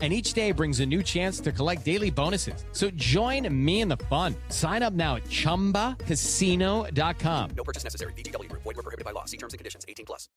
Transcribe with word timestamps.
And 0.00 0.14
each 0.14 0.32
day 0.32 0.52
brings 0.52 0.80
a 0.80 0.86
new 0.86 1.02
chance 1.02 1.40
to 1.40 1.52
collect 1.52 1.84
daily 1.84 2.08
bonuses. 2.10 2.64
So 2.72 2.88
join 2.92 3.46
me 3.52 3.82
in 3.82 3.88
the 3.88 3.98
fun. 4.08 4.34
Sign 4.48 4.82
up 4.82 4.94
now 4.94 5.16
at 5.16 5.24
chumbacasino.com. 5.24 7.50
No 7.54 7.64
purchase 7.64 7.84
necessary. 7.84 8.14
VGW 8.14 8.48
Group. 8.48 8.62
Void 8.62 8.76
were 8.76 8.82
prohibited 8.82 9.04
by 9.04 9.10
law. 9.10 9.26
See 9.26 9.36
terms 9.36 9.52
and 9.52 9.58
conditions. 9.58 9.84
18 9.86 10.06
plus. 10.06 10.30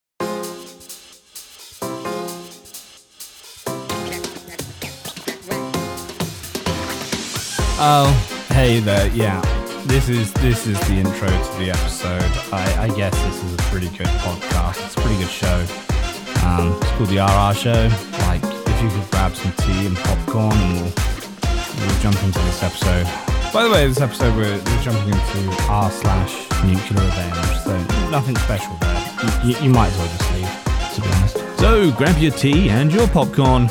Oh, 7.86 8.46
hey 8.50 8.80
there. 8.80 9.08
Yeah, 9.10 9.42
this 9.88 10.08
is 10.08 10.32
this 10.34 10.68
is 10.68 10.80
the 10.88 10.94
intro 10.94 11.28
to 11.28 11.60
the 11.60 11.70
episode. 11.70 12.24
I, 12.54 12.84
I 12.84 12.88
guess 12.96 13.14
this 13.24 13.44
is 13.44 13.54
a 13.54 13.58
pretty 13.64 13.90
good 13.90 14.08
podcast. 14.08 14.86
It's 14.86 14.96
a 14.96 15.02
pretty 15.02 15.18
good 15.18 15.30
show. 15.30 15.66
Um, 16.46 16.78
it's 16.82 16.92
called 16.92 17.10
the 17.10 17.20
RR 17.20 17.54
Show. 17.56 17.90
Like, 18.28 18.42
could 18.90 19.12
grab 19.12 19.36
some 19.36 19.52
tea 19.54 19.86
and 19.88 19.98
popcorn, 19.98 20.54
and 20.54 20.82
we'll 20.82 20.94
we'll 21.80 22.00
jump 22.00 22.24
into 22.24 22.40
this 22.40 22.64
episode. 22.64 23.08
By 23.54 23.64
the 23.64 23.70
way, 23.70 23.88
this 23.88 24.02
episode 24.02 24.36
we're, 24.36 24.58
we're 24.58 24.82
jumping 24.82 25.14
into 25.14 25.56
r 25.70 25.92
slash 25.92 26.50
nuclear 26.64 27.04
revenge. 27.04 27.36
So 27.64 27.78
nothing 28.10 28.36
special 28.38 28.76
there. 28.82 29.00
You, 29.44 29.56
you, 29.58 29.70
might 29.70 29.90
as 29.90 29.98
well 29.98 30.08
just 30.08 30.34
leave. 30.34 30.50
To 30.96 31.02
be 31.02 31.08
honest. 31.08 31.38
So 31.60 31.92
grab 31.92 32.18
your 32.18 32.32
tea 32.32 32.70
and 32.70 32.92
your 32.92 33.08
popcorn. 33.10 33.70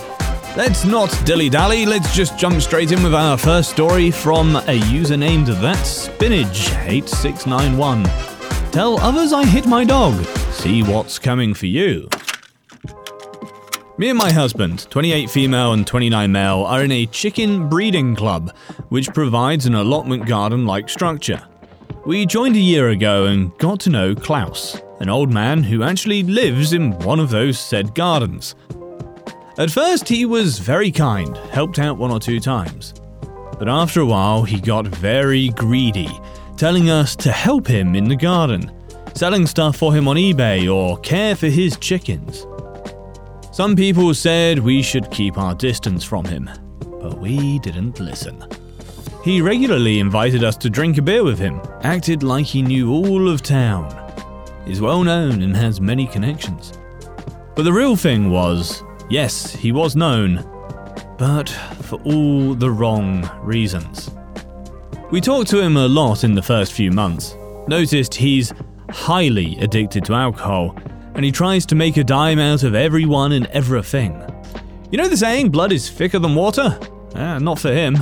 Let's 0.56 0.84
not 0.84 1.10
dilly 1.24 1.48
dally, 1.48 1.84
let's 1.86 2.14
just 2.14 2.38
jump 2.38 2.62
straight 2.62 2.92
in 2.92 3.02
with 3.02 3.14
our 3.14 3.38
first 3.38 3.70
story 3.70 4.10
from 4.10 4.54
a 4.54 4.74
user 4.74 5.16
named 5.16 5.47
That 5.48 5.78
Spinach8691. 5.78 8.70
Tell 8.70 9.00
others 9.00 9.32
I 9.32 9.44
hit 9.44 9.66
my 9.66 9.82
dog. 9.84 10.22
See 10.52 10.82
what's 10.82 11.19
coming 11.19 11.54
for 11.54 11.66
you. 11.66 12.08
Me 13.98 14.08
and 14.08 14.18
my 14.18 14.32
husband, 14.32 14.86
28 14.88 15.28
female 15.28 15.74
and 15.74 15.86
29 15.86 16.32
male, 16.32 16.64
are 16.64 16.82
in 16.82 16.90
a 16.90 17.04
chicken 17.06 17.68
breeding 17.68 18.16
club, 18.16 18.50
which 18.88 19.12
provides 19.12 19.66
an 19.66 19.74
allotment 19.74 20.24
garden 20.24 20.64
like 20.64 20.88
structure. 20.88 21.42
We 22.06 22.24
joined 22.24 22.56
a 22.56 22.60
year 22.60 22.88
ago 22.88 23.26
and 23.26 23.56
got 23.58 23.80
to 23.80 23.90
know 23.90 24.14
Klaus, 24.14 24.80
an 25.00 25.10
old 25.10 25.30
man 25.30 25.62
who 25.62 25.82
actually 25.82 26.22
lives 26.22 26.72
in 26.72 26.98
one 27.00 27.20
of 27.20 27.28
those 27.28 27.58
said 27.58 27.94
gardens. 27.94 28.54
At 29.58 29.70
first, 29.70 30.08
he 30.08 30.24
was 30.24 30.58
very 30.58 30.90
kind, 30.90 31.36
helped 31.36 31.78
out 31.78 31.98
one 31.98 32.10
or 32.10 32.18
two 32.18 32.40
times. 32.40 32.94
But 33.58 33.68
after 33.68 34.00
a 34.00 34.06
while, 34.06 34.42
he 34.42 34.58
got 34.58 34.86
very 34.86 35.50
greedy, 35.50 36.08
telling 36.56 36.88
us 36.88 37.14
to 37.16 37.30
help 37.30 37.66
him 37.66 37.94
in 37.94 38.08
the 38.08 38.16
garden, 38.16 38.72
selling 39.14 39.46
stuff 39.46 39.76
for 39.76 39.92
him 39.94 40.08
on 40.08 40.16
eBay, 40.16 40.74
or 40.74 40.98
care 41.00 41.36
for 41.36 41.48
his 41.48 41.76
chickens. 41.76 42.46
Some 43.53 43.77
people 43.77 44.14
said 44.14 44.61
we 44.61 44.81
should 44.81 45.11
keep 45.11 45.36
our 45.36 45.55
distance 45.55 46.03
from 46.03 46.25
him, 46.25 46.48
but 47.03 47.19
we 47.19 47.59
didn't 47.59 48.00
listen. 48.00 48.42
He 49.22 49.42
regularly 49.42 49.98
invited 49.98 50.42
us 50.42 50.56
to 50.56 50.70
drink 50.70 50.97
a 50.97 51.03
beer 51.03 51.22
with 51.22 51.39
him, 51.39 51.61
acted 51.83 52.22
like 52.22 52.47
he 52.47 52.62
knew 52.62 52.91
all 52.91 53.28
of 53.28 53.42
town. 53.42 53.91
is 54.67 54.81
well 54.81 55.05
known 55.05 55.42
and 55.42 55.55
has 55.55 55.83
many 55.83 56.06
connections. 56.06 56.72
But 57.55 57.64
the 57.64 57.72
real 57.75 57.94
thing 57.94 58.31
was 58.31 58.83
yes, 59.11 59.55
he 59.55 59.70
was 59.70 59.97
known, 59.97 60.37
but 61.19 61.50
for 61.83 62.00
all 62.05 62.55
the 62.55 62.70
wrong 62.70 63.28
reasons. 63.42 64.10
We 65.10 65.21
talked 65.21 65.50
to 65.50 65.60
him 65.60 65.76
a 65.76 65.88
lot 65.88 66.25
in 66.25 66.34
the 66.34 66.41
first 66.41 66.72
few 66.72 66.91
months, 66.91 67.37
noticed 67.69 68.15
he's 68.15 68.55
highly 68.88 69.59
addicted 69.59 70.06
to 70.06 70.15
alcohol, 70.15 70.75
and 71.15 71.25
he 71.25 71.33
tries 71.33 71.67
to 71.67 71.75
make 71.75 71.97
a 71.97 72.05
dime 72.05 72.39
out 72.39 72.62
of 72.62 72.75
everyone 72.75 73.33
and 73.33 73.47
everything. 73.47 74.21
You 74.91 74.99
know 74.99 75.09
the 75.09 75.17
saying, 75.17 75.50
blood 75.50 75.73
is 75.73 75.89
thicker 75.89 76.19
than 76.19 76.34
water? 76.34 76.78
Eh, 77.15 77.39
not 77.39 77.59
for 77.59 77.73
him. 77.73 77.97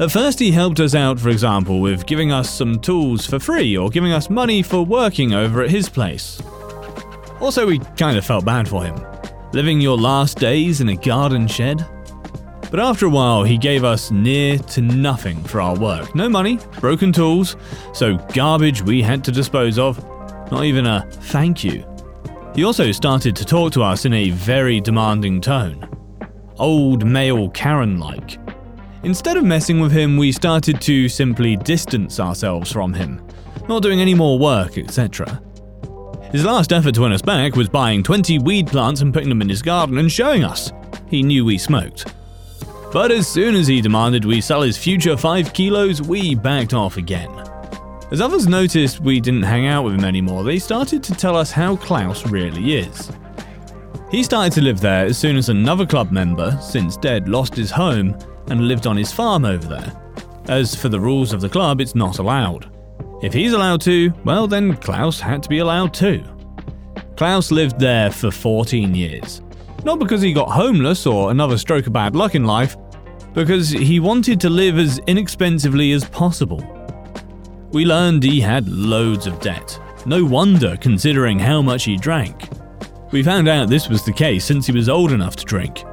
At 0.00 0.10
first, 0.10 0.38
he 0.38 0.50
helped 0.50 0.80
us 0.80 0.94
out, 0.94 1.20
for 1.20 1.28
example, 1.28 1.80
with 1.80 2.06
giving 2.06 2.32
us 2.32 2.50
some 2.50 2.80
tools 2.80 3.26
for 3.26 3.38
free 3.38 3.76
or 3.76 3.90
giving 3.90 4.12
us 4.12 4.30
money 4.30 4.62
for 4.62 4.84
working 4.84 5.34
over 5.34 5.62
at 5.62 5.70
his 5.70 5.88
place. 5.88 6.40
Also, 7.40 7.66
we 7.66 7.78
kind 7.96 8.16
of 8.16 8.24
felt 8.24 8.44
bad 8.44 8.68
for 8.68 8.84
him. 8.84 8.96
Living 9.52 9.80
your 9.80 9.98
last 9.98 10.38
days 10.38 10.80
in 10.80 10.88
a 10.88 10.96
garden 10.96 11.46
shed? 11.46 11.86
But 12.70 12.80
after 12.80 13.04
a 13.04 13.10
while, 13.10 13.44
he 13.44 13.58
gave 13.58 13.84
us 13.84 14.10
near 14.10 14.56
to 14.58 14.80
nothing 14.80 15.42
for 15.44 15.60
our 15.60 15.78
work. 15.78 16.14
No 16.14 16.28
money, 16.28 16.58
broken 16.80 17.12
tools, 17.12 17.56
so 17.92 18.16
garbage 18.32 18.80
we 18.80 19.02
had 19.02 19.22
to 19.24 19.30
dispose 19.30 19.78
of. 19.78 20.02
Not 20.50 20.64
even 20.64 20.86
a 20.86 21.06
thank 21.10 21.62
you. 21.62 21.91
He 22.54 22.64
also 22.64 22.92
started 22.92 23.34
to 23.36 23.46
talk 23.46 23.72
to 23.72 23.82
us 23.82 24.04
in 24.04 24.12
a 24.12 24.30
very 24.30 24.78
demanding 24.78 25.40
tone. 25.40 25.88
Old 26.58 27.06
male 27.06 27.48
Karen 27.50 27.98
like. 27.98 28.38
Instead 29.04 29.38
of 29.38 29.44
messing 29.44 29.80
with 29.80 29.90
him, 29.90 30.18
we 30.18 30.32
started 30.32 30.80
to 30.82 31.08
simply 31.08 31.56
distance 31.56 32.20
ourselves 32.20 32.70
from 32.70 32.92
him, 32.92 33.26
not 33.68 33.82
doing 33.82 34.00
any 34.00 34.14
more 34.14 34.38
work, 34.38 34.76
etc. 34.76 35.42
His 36.30 36.44
last 36.44 36.72
effort 36.72 36.94
to 36.96 37.00
win 37.00 37.12
us 37.12 37.22
back 37.22 37.56
was 37.56 37.70
buying 37.70 38.02
20 38.02 38.38
weed 38.40 38.66
plants 38.66 39.00
and 39.00 39.14
putting 39.14 39.30
them 39.30 39.42
in 39.42 39.48
his 39.48 39.62
garden 39.62 39.96
and 39.96 40.12
showing 40.12 40.44
us. 40.44 40.72
He 41.08 41.22
knew 41.22 41.46
we 41.46 41.56
smoked. 41.56 42.14
But 42.92 43.10
as 43.10 43.26
soon 43.26 43.54
as 43.54 43.66
he 43.66 43.80
demanded 43.80 44.26
we 44.26 44.42
sell 44.42 44.60
his 44.60 44.76
future 44.76 45.16
5 45.16 45.54
kilos, 45.54 46.02
we 46.02 46.34
backed 46.34 46.74
off 46.74 46.98
again. 46.98 47.30
As 48.12 48.20
others 48.20 48.46
noticed 48.46 49.00
we 49.00 49.20
didn't 49.20 49.42
hang 49.42 49.66
out 49.66 49.84
with 49.84 49.94
him 49.94 50.04
anymore, 50.04 50.44
they 50.44 50.58
started 50.58 51.02
to 51.04 51.14
tell 51.14 51.34
us 51.34 51.50
how 51.50 51.76
Klaus 51.76 52.26
really 52.26 52.74
is. 52.74 53.10
He 54.10 54.22
started 54.22 54.52
to 54.52 54.60
live 54.60 54.82
there 54.82 55.06
as 55.06 55.16
soon 55.16 55.38
as 55.38 55.48
another 55.48 55.86
club 55.86 56.12
member, 56.12 56.58
since 56.60 56.98
dead, 56.98 57.26
lost 57.26 57.54
his 57.54 57.70
home 57.70 58.14
and 58.48 58.68
lived 58.68 58.86
on 58.86 58.98
his 58.98 59.10
farm 59.10 59.46
over 59.46 59.66
there. 59.66 59.92
As 60.48 60.74
for 60.74 60.90
the 60.90 61.00
rules 61.00 61.32
of 61.32 61.40
the 61.40 61.48
club, 61.48 61.80
it's 61.80 61.94
not 61.94 62.18
allowed. 62.18 62.70
If 63.22 63.32
he's 63.32 63.54
allowed 63.54 63.80
to, 63.82 64.12
well, 64.26 64.46
then 64.46 64.76
Klaus 64.76 65.18
had 65.18 65.42
to 65.44 65.48
be 65.48 65.60
allowed 65.60 65.94
too. 65.94 66.22
Klaus 67.16 67.50
lived 67.50 67.80
there 67.80 68.10
for 68.10 68.30
14 68.30 68.94
years. 68.94 69.40
Not 69.84 69.98
because 69.98 70.20
he 70.20 70.34
got 70.34 70.50
homeless 70.50 71.06
or 71.06 71.30
another 71.30 71.56
stroke 71.56 71.86
of 71.86 71.94
bad 71.94 72.14
luck 72.14 72.34
in 72.34 72.44
life, 72.44 72.76
because 73.32 73.70
he 73.70 74.00
wanted 74.00 74.38
to 74.42 74.50
live 74.50 74.78
as 74.78 74.98
inexpensively 75.06 75.92
as 75.92 76.04
possible. 76.04 76.81
We 77.72 77.86
learned 77.86 78.22
he 78.22 78.40
had 78.40 78.68
loads 78.68 79.26
of 79.26 79.40
debt. 79.40 79.80
No 80.04 80.24
wonder, 80.24 80.76
considering 80.76 81.38
how 81.38 81.62
much 81.62 81.84
he 81.84 81.96
drank. 81.96 82.50
We 83.12 83.22
found 83.22 83.48
out 83.48 83.70
this 83.70 83.88
was 83.88 84.04
the 84.04 84.12
case 84.12 84.44
since 84.44 84.66
he 84.66 84.72
was 84.72 84.90
old 84.90 85.10
enough 85.10 85.36
to 85.36 85.44
drink. 85.44 85.84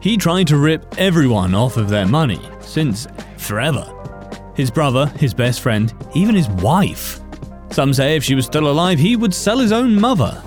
He 0.00 0.16
tried 0.16 0.48
to 0.48 0.56
rip 0.56 0.84
everyone 0.98 1.54
off 1.54 1.76
of 1.76 1.88
their 1.88 2.06
money, 2.06 2.40
since 2.60 3.06
forever. 3.36 3.86
His 4.56 4.72
brother, 4.72 5.06
his 5.18 5.32
best 5.32 5.60
friend, 5.60 5.94
even 6.14 6.34
his 6.34 6.48
wife. 6.48 7.20
Some 7.70 7.94
say 7.94 8.16
if 8.16 8.24
she 8.24 8.34
was 8.34 8.46
still 8.46 8.68
alive, 8.68 8.98
he 8.98 9.14
would 9.14 9.32
sell 9.32 9.58
his 9.58 9.72
own 9.72 10.00
mother. 10.00 10.42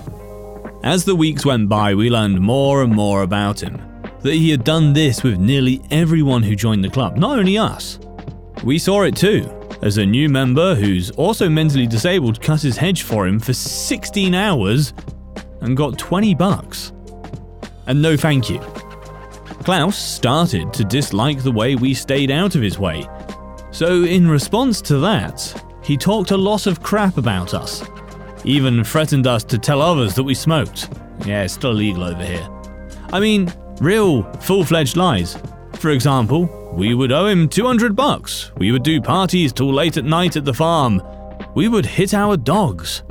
As 0.82 1.06
the 1.06 1.16
weeks 1.16 1.46
went 1.46 1.66
by, 1.66 1.94
we 1.94 2.10
learned 2.10 2.40
more 2.40 2.82
and 2.82 2.92
more 2.92 3.22
about 3.22 3.62
him. 3.62 3.80
That 4.20 4.34
he 4.34 4.50
had 4.50 4.64
done 4.64 4.92
this 4.92 5.22
with 5.22 5.38
nearly 5.38 5.82
everyone 5.90 6.42
who 6.42 6.54
joined 6.54 6.84
the 6.84 6.90
club, 6.90 7.16
not 7.16 7.38
only 7.38 7.56
us. 7.56 7.98
We 8.62 8.78
saw 8.78 9.02
it 9.02 9.16
too, 9.16 9.48
as 9.84 9.98
a 9.98 10.06
new 10.06 10.30
member 10.30 10.74
who's 10.74 11.10
also 11.12 11.46
mentally 11.46 11.86
disabled 11.86 12.40
cut 12.40 12.62
his 12.62 12.78
hedge 12.78 13.02
for 13.02 13.26
him 13.26 13.38
for 13.38 13.52
16 13.52 14.34
hours 14.34 14.94
and 15.60 15.76
got 15.76 15.98
20 15.98 16.34
bucks. 16.34 16.92
And 17.86 18.00
no 18.00 18.16
thank 18.16 18.48
you. 18.48 18.60
Klaus 19.62 19.96
started 19.96 20.72
to 20.72 20.84
dislike 20.84 21.42
the 21.42 21.52
way 21.52 21.76
we 21.76 21.92
stayed 21.92 22.30
out 22.30 22.54
of 22.54 22.62
his 22.62 22.78
way. 22.78 23.06
So, 23.72 24.04
in 24.04 24.26
response 24.26 24.80
to 24.82 24.98
that, 25.00 25.62
he 25.82 25.98
talked 25.98 26.30
a 26.30 26.36
lot 26.36 26.66
of 26.66 26.82
crap 26.82 27.18
about 27.18 27.52
us. 27.52 27.84
Even 28.44 28.84
threatened 28.84 29.26
us 29.26 29.44
to 29.44 29.58
tell 29.58 29.82
others 29.82 30.14
that 30.14 30.22
we 30.22 30.34
smoked. 30.34 30.88
Yeah, 31.26 31.42
it's 31.42 31.54
still 31.54 31.72
illegal 31.72 32.04
over 32.04 32.24
here. 32.24 32.48
I 33.12 33.20
mean, 33.20 33.52
real, 33.82 34.22
full 34.40 34.64
fledged 34.64 34.96
lies. 34.96 35.36
For 35.74 35.90
example, 35.90 36.63
we 36.74 36.92
would 36.94 37.12
owe 37.12 37.26
him 37.26 37.48
200 37.48 37.94
bucks. 37.94 38.50
We 38.56 38.72
would 38.72 38.82
do 38.82 39.00
parties 39.00 39.52
till 39.52 39.72
late 39.72 39.96
at 39.96 40.04
night 40.04 40.36
at 40.36 40.44
the 40.44 40.52
farm. 40.52 41.00
We 41.54 41.68
would 41.68 41.86
hit 41.86 42.14
our 42.14 42.36
dogs. 42.36 43.02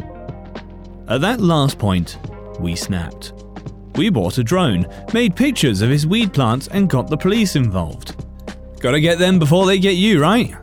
At 1.08 1.22
that 1.22 1.40
last 1.40 1.80
point, 1.80 2.18
we 2.60 2.76
snapped. 2.76 3.34
We 3.96 4.10
bought 4.10 4.38
a 4.38 4.44
drone, 4.44 4.86
made 5.14 5.36
pictures 5.36 5.82
of 5.82 5.90
his 5.90 6.06
weed 6.06 6.34
plants, 6.34 6.68
and 6.68 6.90
got 6.90 7.10
the 7.10 7.18
police 7.18 7.56
involved. 7.56 8.16
Gotta 8.80 9.00
get 9.00 9.18
them 9.18 9.40
before 9.40 9.66
they 9.66 9.80
get 9.80 9.96
you, 9.96 10.22
right? 10.22 10.54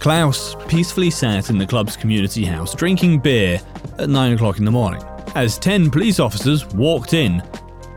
Klaus 0.00 0.56
peacefully 0.66 1.10
sat 1.10 1.50
in 1.50 1.58
the 1.58 1.66
club's 1.66 1.96
community 1.96 2.44
house 2.44 2.74
drinking 2.74 3.20
beer 3.20 3.60
at 3.98 4.08
9 4.08 4.32
o'clock 4.32 4.58
in 4.58 4.64
the 4.64 4.70
morning. 4.70 5.02
as 5.36 5.58
10 5.58 5.90
police 5.90 6.18
officers 6.18 6.66
walked 6.74 7.14
in, 7.14 7.40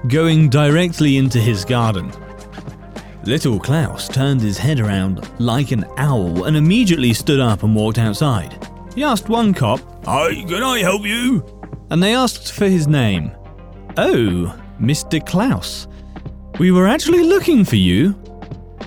going 0.07 0.49
directly 0.49 1.17
into 1.17 1.39
his 1.39 1.65
garden. 1.65 2.11
Little 3.25 3.57
Klaus 3.57 4.09
turned 4.09 4.41
his 4.41 4.57
head 4.57 4.81
around 4.81 5.25
like 5.39 5.71
an 5.71 5.85
owl 5.97 6.43
and 6.43 6.57
immediately 6.57 7.13
stood 7.13 7.39
up 7.39 7.63
and 7.63 7.73
walked 7.73 7.97
outside. 7.97 8.67
He 8.95 9.03
asked 9.03 9.29
one 9.29 9.53
cop, 9.53 9.79
Hi, 10.05 10.33
can 10.43 10.61
I 10.61 10.79
help 10.79 11.05
you? 11.05 11.45
And 11.89 12.03
they 12.03 12.13
asked 12.13 12.51
for 12.51 12.67
his 12.67 12.85
name. 12.85 13.31
Oh, 13.95 14.59
Mr. 14.79 15.25
Klaus. 15.25 15.87
We 16.59 16.71
were 16.71 16.85
actually 16.85 17.23
looking 17.23 17.63
for 17.63 17.77
you. 17.77 18.11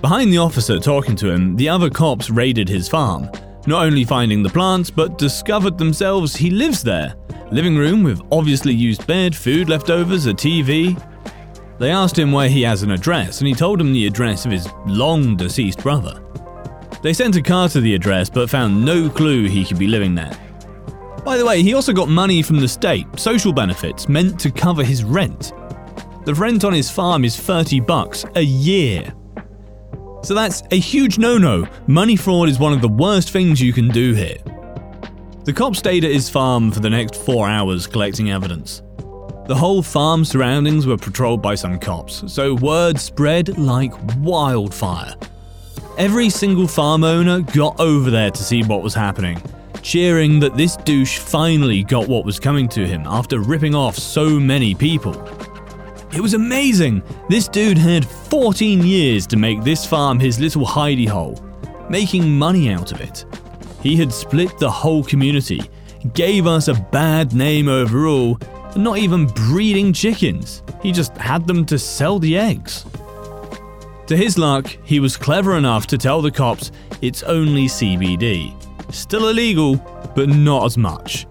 Behind 0.02 0.30
the 0.30 0.38
officer 0.38 0.78
talking 0.78 1.16
to 1.16 1.30
him, 1.30 1.56
the 1.56 1.70
other 1.70 1.88
cops 1.88 2.28
raided 2.28 2.68
his 2.68 2.90
farm, 2.90 3.30
not 3.66 3.86
only 3.86 4.04
finding 4.04 4.42
the 4.42 4.50
plants, 4.50 4.90
but 4.90 5.16
discovered 5.16 5.78
themselves 5.78 6.36
he 6.36 6.50
lives 6.50 6.82
there. 6.82 7.14
Living 7.50 7.76
room 7.76 8.02
with 8.02 8.20
obviously 8.30 8.74
used 8.74 9.06
bed, 9.06 9.34
food 9.34 9.70
leftovers, 9.70 10.26
a 10.26 10.34
TV. 10.34 10.94
They 11.78 11.90
asked 11.90 12.18
him 12.18 12.32
where 12.32 12.48
he 12.48 12.62
has 12.62 12.82
an 12.82 12.90
address, 12.90 13.40
and 13.40 13.48
he 13.48 13.54
told 13.54 13.80
them 13.80 13.92
the 13.92 14.06
address 14.06 14.46
of 14.46 14.52
his 14.52 14.68
long 14.86 15.36
deceased 15.36 15.82
brother. 15.82 16.22
They 17.02 17.12
sent 17.12 17.36
a 17.36 17.42
car 17.42 17.68
to 17.68 17.80
the 17.80 17.94
address 17.94 18.30
but 18.30 18.48
found 18.48 18.84
no 18.84 19.10
clue 19.10 19.46
he 19.46 19.64
could 19.64 19.78
be 19.78 19.86
living 19.86 20.14
there. 20.14 20.36
By 21.24 21.36
the 21.36 21.44
way, 21.44 21.62
he 21.62 21.74
also 21.74 21.92
got 21.92 22.08
money 22.08 22.40
from 22.40 22.60
the 22.60 22.68
state, 22.68 23.06
social 23.18 23.52
benefits 23.52 24.08
meant 24.08 24.40
to 24.40 24.50
cover 24.50 24.82
his 24.82 25.04
rent. 25.04 25.52
The 26.24 26.34
rent 26.34 26.64
on 26.64 26.72
his 26.72 26.90
farm 26.90 27.24
is 27.24 27.36
30 27.36 27.80
bucks 27.80 28.24
a 28.34 28.42
year. 28.42 29.12
So 30.22 30.34
that's 30.34 30.62
a 30.70 30.78
huge 30.78 31.18
no-no. 31.18 31.68
Money 31.86 32.16
fraud 32.16 32.48
is 32.48 32.58
one 32.58 32.72
of 32.72 32.80
the 32.80 32.88
worst 32.88 33.30
things 33.30 33.60
you 33.60 33.72
can 33.72 33.88
do 33.88 34.14
here. 34.14 34.38
The 35.44 35.52
cops 35.52 35.78
stayed 35.78 36.04
at 36.04 36.10
his 36.10 36.28
farm 36.28 36.72
for 36.72 36.80
the 36.80 36.90
next 36.90 37.14
4 37.14 37.48
hours 37.48 37.86
collecting 37.86 38.30
evidence. 38.30 38.82
The 39.46 39.54
whole 39.54 39.80
farm 39.80 40.24
surroundings 40.24 40.88
were 40.88 40.96
patrolled 40.96 41.40
by 41.40 41.54
some 41.54 41.78
cops, 41.78 42.24
so 42.26 42.54
word 42.54 42.98
spread 42.98 43.56
like 43.56 43.92
wildfire. 44.18 45.14
Every 45.96 46.30
single 46.30 46.66
farm 46.66 47.04
owner 47.04 47.42
got 47.42 47.78
over 47.78 48.10
there 48.10 48.32
to 48.32 48.42
see 48.42 48.64
what 48.64 48.82
was 48.82 48.92
happening, 48.92 49.40
cheering 49.82 50.40
that 50.40 50.56
this 50.56 50.76
douche 50.78 51.18
finally 51.18 51.84
got 51.84 52.08
what 52.08 52.24
was 52.24 52.40
coming 52.40 52.68
to 52.70 52.84
him 52.84 53.04
after 53.06 53.38
ripping 53.38 53.72
off 53.72 53.94
so 53.96 54.30
many 54.30 54.74
people. 54.74 55.14
It 56.12 56.20
was 56.20 56.34
amazing! 56.34 57.04
This 57.28 57.46
dude 57.46 57.78
had 57.78 58.04
14 58.04 58.82
years 58.84 59.28
to 59.28 59.36
make 59.36 59.62
this 59.62 59.86
farm 59.86 60.18
his 60.18 60.40
little 60.40 60.66
hidey 60.66 61.06
hole, 61.06 61.40
making 61.88 62.36
money 62.36 62.70
out 62.70 62.90
of 62.90 63.00
it. 63.00 63.24
He 63.80 63.94
had 63.94 64.12
split 64.12 64.58
the 64.58 64.70
whole 64.70 65.04
community, 65.04 65.70
gave 66.14 66.48
us 66.48 66.66
a 66.66 66.74
bad 66.74 67.32
name 67.32 67.68
overall, 67.68 68.40
not 68.76 68.98
even 68.98 69.26
breeding 69.26 69.92
chickens. 69.92 70.62
He 70.82 70.92
just 70.92 71.16
had 71.16 71.46
them 71.46 71.64
to 71.66 71.78
sell 71.78 72.18
the 72.18 72.36
eggs. 72.36 72.84
To 74.06 74.16
his 74.16 74.38
luck, 74.38 74.66
he 74.84 75.00
was 75.00 75.16
clever 75.16 75.56
enough 75.56 75.86
to 75.88 75.98
tell 75.98 76.22
the 76.22 76.30
cops 76.30 76.70
it's 77.02 77.22
only 77.24 77.66
CBD. 77.66 78.54
Still 78.92 79.28
illegal, 79.28 79.76
but 80.14 80.28
not 80.28 80.64
as 80.64 80.78
much. 80.78 81.26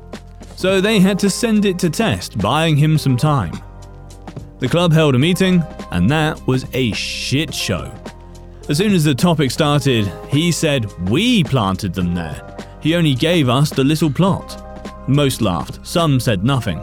So 0.56 0.82
they 0.82 1.00
had 1.00 1.18
to 1.20 1.30
send 1.30 1.66
it 1.66 1.80
to 1.80 1.90
test, 1.90 2.38
buying 2.38 2.76
him 2.76 2.98
some 2.98 3.18
time. 3.18 3.54
The 4.60 4.68
club 4.68 4.92
held 4.94 5.16
a 5.16 5.20
meeting, 5.20 5.64
and 5.92 6.10
that 6.10 6.46
was 6.48 6.66
a 6.74 6.92
shit 6.94 7.54
show. 7.54 7.92
As 8.68 8.78
soon 8.78 8.94
as 8.94 9.04
the 9.04 9.14
topic 9.14 9.52
started, 9.52 10.12
he 10.30 10.52
said 10.52 10.92
we 11.10 11.44
planted 11.44 11.94
them 11.94 12.16
there. 12.16 12.58
He 12.82 12.96
only 12.96 13.16
gave 13.16 13.48
us 13.48 13.70
the 13.70 13.84
little 13.84 14.12
plot. 14.12 15.08
Most 15.08 15.42
laughed, 15.42 15.86
some 15.86 16.20
said 16.20 16.44
nothing. 16.44 16.82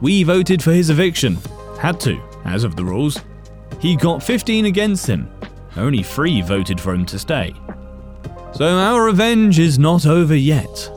We 0.00 0.22
voted 0.22 0.62
for 0.62 0.72
his 0.72 0.90
eviction. 0.90 1.38
Had 1.78 2.00
to, 2.00 2.20
as 2.44 2.64
of 2.64 2.76
the 2.76 2.84
rules. 2.84 3.18
He 3.80 3.96
got 3.96 4.22
15 4.22 4.66
against 4.66 5.06
him. 5.06 5.30
Only 5.76 6.02
3 6.02 6.42
voted 6.42 6.80
for 6.80 6.94
him 6.94 7.06
to 7.06 7.18
stay. 7.18 7.54
So 8.52 8.66
our 8.66 9.04
revenge 9.04 9.58
is 9.58 9.78
not 9.78 10.06
over 10.06 10.34
yet. 10.34 10.90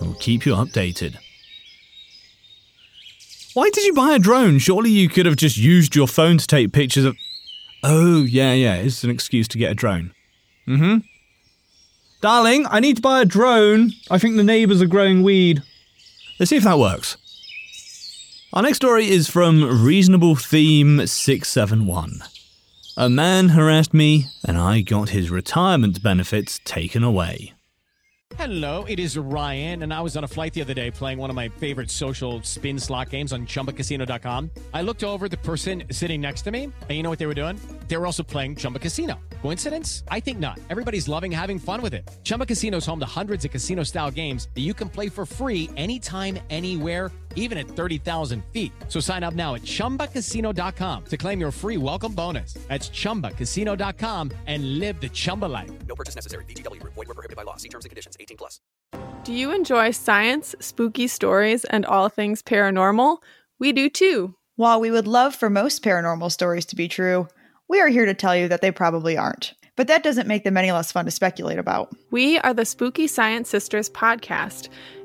We'll 0.00 0.16
keep 0.20 0.46
you 0.46 0.54
updated. 0.54 1.16
Why 3.54 3.68
did 3.70 3.84
you 3.84 3.92
buy 3.92 4.14
a 4.14 4.18
drone? 4.18 4.58
Surely 4.58 4.90
you 4.90 5.08
could 5.08 5.26
have 5.26 5.36
just 5.36 5.56
used 5.56 5.96
your 5.96 6.06
phone 6.06 6.38
to 6.38 6.46
take 6.46 6.72
pictures 6.72 7.04
of. 7.04 7.16
Oh, 7.82 8.22
yeah, 8.22 8.52
yeah, 8.52 8.76
it's 8.76 9.02
an 9.04 9.10
excuse 9.10 9.48
to 9.48 9.58
get 9.58 9.72
a 9.72 9.74
drone. 9.74 10.12
Mm 10.68 10.78
hmm. 10.78 10.96
Darling, 12.20 12.66
I 12.68 12.80
need 12.80 12.96
to 12.96 13.02
buy 13.02 13.22
a 13.22 13.24
drone. 13.24 13.92
I 14.10 14.18
think 14.18 14.36
the 14.36 14.44
neighbours 14.44 14.82
are 14.82 14.86
growing 14.86 15.22
weed. 15.22 15.62
Let's 16.38 16.50
see 16.50 16.56
if 16.56 16.64
that 16.64 16.78
works. 16.78 17.16
Our 18.52 18.62
next 18.62 18.78
story 18.78 19.08
is 19.08 19.28
from 19.28 19.84
Reasonable 19.84 20.34
Theme 20.34 21.06
671. 21.06 22.24
A 22.96 23.08
man 23.08 23.50
harassed 23.50 23.94
me, 23.94 24.26
and 24.44 24.58
I 24.58 24.80
got 24.80 25.10
his 25.10 25.30
retirement 25.30 26.02
benefits 26.02 26.60
taken 26.64 27.04
away. 27.04 27.54
Hello, 28.36 28.84
it 28.88 28.98
is 28.98 29.16
Ryan, 29.16 29.84
and 29.84 29.94
I 29.94 30.00
was 30.00 30.16
on 30.16 30.24
a 30.24 30.28
flight 30.28 30.52
the 30.52 30.62
other 30.62 30.74
day 30.74 30.90
playing 30.90 31.18
one 31.18 31.30
of 31.30 31.36
my 31.36 31.48
favorite 31.48 31.90
social 31.92 32.42
spin 32.42 32.80
slot 32.80 33.10
games 33.10 33.32
on 33.32 33.46
chumbacasino.com. 33.46 34.50
I 34.74 34.82
looked 34.82 35.04
over 35.04 35.28
the 35.28 35.36
person 35.36 35.84
sitting 35.92 36.20
next 36.20 36.42
to 36.42 36.50
me, 36.50 36.64
and 36.64 36.90
you 36.90 37.04
know 37.04 37.10
what 37.10 37.20
they 37.20 37.26
were 37.26 37.34
doing? 37.34 37.60
They 37.90 37.96
were 37.96 38.06
also 38.06 38.22
playing 38.22 38.54
Chumba 38.54 38.78
Casino. 38.78 39.18
Coincidence? 39.42 40.04
I 40.08 40.20
think 40.20 40.38
not. 40.38 40.60
Everybody's 40.70 41.08
loving 41.08 41.32
having 41.32 41.58
fun 41.58 41.82
with 41.82 41.92
it. 41.92 42.08
Chumba 42.22 42.46
Casino 42.46 42.76
is 42.76 42.86
home 42.86 43.00
to 43.00 43.06
hundreds 43.20 43.44
of 43.44 43.50
casino 43.50 43.82
style 43.82 44.12
games 44.12 44.48
that 44.54 44.60
you 44.60 44.74
can 44.74 44.88
play 44.88 45.08
for 45.08 45.26
free 45.26 45.68
anytime, 45.76 46.38
anywhere, 46.50 47.10
even 47.34 47.58
at 47.58 47.66
30,000 47.66 48.44
feet. 48.52 48.72
So 48.88 49.00
sign 49.00 49.24
up 49.24 49.34
now 49.34 49.56
at 49.56 49.62
chumbacasino.com 49.62 51.04
to 51.04 51.16
claim 51.16 51.40
your 51.40 51.50
free 51.50 51.78
welcome 51.78 52.12
bonus. 52.12 52.54
That's 52.68 52.90
chumbacasino.com 52.90 54.30
and 54.46 54.78
live 54.78 55.00
the 55.00 55.08
Chumba 55.08 55.46
life. 55.46 55.70
No 55.88 55.96
purchase 55.96 56.14
necessary. 56.14 56.44
VGW 56.44 56.80
Group. 56.80 56.94
Void 56.94 57.08
were 57.08 57.14
prohibited 57.14 57.36
by 57.36 57.42
law. 57.42 57.56
See 57.56 57.68
terms 57.68 57.84
and 57.86 57.90
conditions. 57.90 58.16
18 58.20 58.36
plus. 58.36 58.60
Do 59.24 59.32
you 59.32 59.50
enjoy 59.50 59.90
science, 59.90 60.54
spooky 60.60 61.08
stories, 61.08 61.64
and 61.64 61.84
all 61.84 62.08
things 62.08 62.40
paranormal? 62.40 63.16
We 63.58 63.72
do 63.72 63.90
too. 63.90 64.36
While 64.54 64.78
we 64.78 64.92
would 64.92 65.08
love 65.08 65.34
for 65.34 65.50
most 65.50 65.82
paranormal 65.82 66.30
stories 66.30 66.66
to 66.66 66.76
be 66.76 66.86
true, 66.86 67.26
we 67.70 67.80
are 67.80 67.88
here 67.88 68.04
to 68.04 68.14
tell 68.14 68.36
you 68.36 68.48
that 68.48 68.62
they 68.62 68.72
probably 68.72 69.16
aren't. 69.16 69.54
But 69.76 69.86
that 69.86 70.02
doesn't 70.02 70.26
make 70.26 70.42
them 70.42 70.56
any 70.56 70.72
less 70.72 70.90
fun 70.90 71.04
to 71.04 71.10
speculate 71.12 71.56
about. 71.56 71.94
We 72.10 72.36
are 72.40 72.52
the 72.52 72.64
Spooky 72.64 73.06
Science 73.06 73.48
Sisters 73.48 73.88
podcast. 73.88 74.68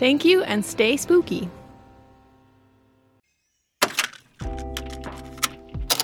Thank 0.00 0.24
you 0.24 0.42
and 0.44 0.64
stay 0.64 0.96
spooky. 0.96 1.50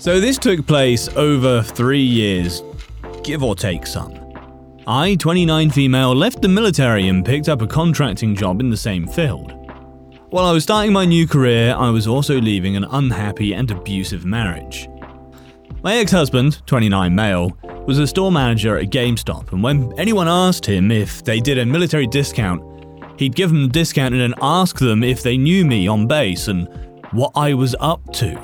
So 0.00 0.20
this 0.20 0.36
took 0.36 0.66
place 0.66 1.08
over 1.16 1.62
three 1.62 2.02
years, 2.02 2.62
give 3.24 3.42
or 3.42 3.56
take 3.56 3.86
some. 3.86 4.12
I, 4.86 5.14
29 5.14 5.70
female, 5.70 6.14
left 6.14 6.42
the 6.42 6.48
military 6.48 7.08
and 7.08 7.24
picked 7.24 7.48
up 7.48 7.62
a 7.62 7.66
contracting 7.66 8.36
job 8.36 8.60
in 8.60 8.68
the 8.68 8.76
same 8.76 9.06
field. 9.06 9.52
While 10.28 10.44
I 10.44 10.52
was 10.52 10.64
starting 10.64 10.92
my 10.92 11.06
new 11.06 11.26
career, 11.26 11.74
I 11.74 11.88
was 11.88 12.06
also 12.06 12.38
leaving 12.38 12.76
an 12.76 12.84
unhappy 12.84 13.54
and 13.54 13.70
abusive 13.70 14.26
marriage. 14.26 14.90
My 15.82 15.96
ex 15.96 16.12
husband, 16.12 16.60
29 16.66 17.14
male, 17.14 17.56
was 17.86 17.98
a 17.98 18.06
store 18.06 18.30
manager 18.30 18.76
at 18.76 18.90
GameStop, 18.90 19.52
and 19.52 19.62
when 19.62 19.98
anyone 19.98 20.28
asked 20.28 20.66
him 20.66 20.90
if 20.90 21.24
they 21.24 21.40
did 21.40 21.56
a 21.56 21.64
military 21.64 22.06
discount, 22.06 22.75
he'd 23.18 23.34
give 23.34 23.50
them 23.50 23.64
a 23.64 23.68
discount 23.68 24.14
and 24.14 24.22
then 24.22 24.34
ask 24.40 24.78
them 24.78 25.02
if 25.02 25.22
they 25.22 25.36
knew 25.36 25.64
me 25.64 25.86
on 25.88 26.06
base 26.06 26.48
and 26.48 26.68
what 27.12 27.32
I 27.34 27.54
was 27.54 27.74
up 27.80 28.00
to. 28.14 28.36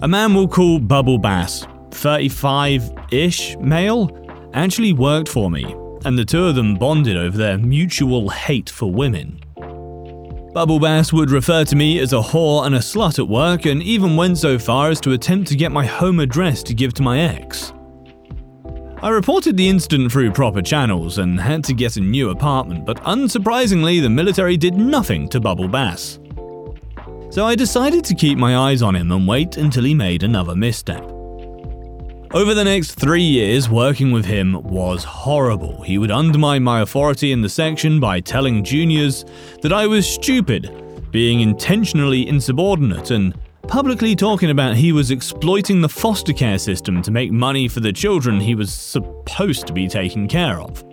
A 0.00 0.08
man 0.08 0.34
we'll 0.34 0.48
call 0.48 0.78
Bubble 0.78 1.18
Bass, 1.18 1.66
35 1.90 2.92
ish 3.10 3.56
male, 3.56 4.10
actually 4.52 4.92
worked 4.92 5.28
for 5.28 5.50
me, 5.50 5.64
and 6.04 6.18
the 6.18 6.24
two 6.24 6.44
of 6.44 6.54
them 6.54 6.74
bonded 6.74 7.16
over 7.16 7.36
their 7.36 7.58
mutual 7.58 8.28
hate 8.28 8.70
for 8.70 8.90
women. 8.90 9.40
Bubble 10.52 10.80
Bass 10.80 11.12
would 11.12 11.30
refer 11.30 11.64
to 11.64 11.76
me 11.76 11.98
as 11.98 12.14
a 12.14 12.16
whore 12.16 12.64
and 12.64 12.74
a 12.74 12.78
slut 12.78 13.18
at 13.18 13.28
work, 13.28 13.66
and 13.66 13.82
even 13.82 14.16
went 14.16 14.38
so 14.38 14.58
far 14.58 14.90
as 14.90 15.00
to 15.00 15.12
attempt 15.12 15.48
to 15.48 15.56
get 15.56 15.70
my 15.70 15.84
home 15.84 16.20
address 16.20 16.62
to 16.62 16.74
give 16.74 16.94
to 16.94 17.02
my 17.02 17.20
ex. 17.20 17.72
I 19.06 19.10
reported 19.10 19.56
the 19.56 19.68
incident 19.68 20.10
through 20.10 20.32
proper 20.32 20.60
channels 20.60 21.18
and 21.18 21.38
had 21.38 21.62
to 21.66 21.72
get 21.72 21.96
a 21.96 22.00
new 22.00 22.30
apartment, 22.30 22.84
but 22.84 23.00
unsurprisingly, 23.04 24.02
the 24.02 24.10
military 24.10 24.56
did 24.56 24.74
nothing 24.74 25.28
to 25.28 25.38
Bubble 25.38 25.68
Bass. 25.68 26.18
So 27.30 27.46
I 27.46 27.54
decided 27.54 28.04
to 28.04 28.16
keep 28.16 28.36
my 28.36 28.56
eyes 28.56 28.82
on 28.82 28.96
him 28.96 29.12
and 29.12 29.28
wait 29.28 29.58
until 29.58 29.84
he 29.84 29.94
made 29.94 30.24
another 30.24 30.56
misstep. 30.56 31.04
Over 32.32 32.52
the 32.52 32.64
next 32.64 32.94
three 32.94 33.22
years, 33.22 33.70
working 33.70 34.10
with 34.10 34.24
him 34.24 34.60
was 34.64 35.04
horrible. 35.04 35.82
He 35.82 35.98
would 35.98 36.10
undermine 36.10 36.64
my 36.64 36.80
authority 36.80 37.30
in 37.30 37.42
the 37.42 37.48
section 37.48 38.00
by 38.00 38.18
telling 38.18 38.64
juniors 38.64 39.24
that 39.62 39.72
I 39.72 39.86
was 39.86 40.04
stupid, 40.04 41.12
being 41.12 41.42
intentionally 41.42 42.26
insubordinate, 42.26 43.12
and 43.12 43.38
publicly 43.68 44.14
talking 44.14 44.50
about 44.50 44.76
he 44.76 44.92
was 44.92 45.10
exploiting 45.10 45.80
the 45.80 45.88
foster 45.88 46.32
care 46.32 46.58
system 46.58 47.02
to 47.02 47.10
make 47.10 47.32
money 47.32 47.68
for 47.68 47.80
the 47.80 47.92
children 47.92 48.40
he 48.40 48.54
was 48.54 48.72
supposed 48.72 49.66
to 49.66 49.72
be 49.72 49.88
taking 49.88 50.28
care 50.28 50.60
of. 50.60 50.84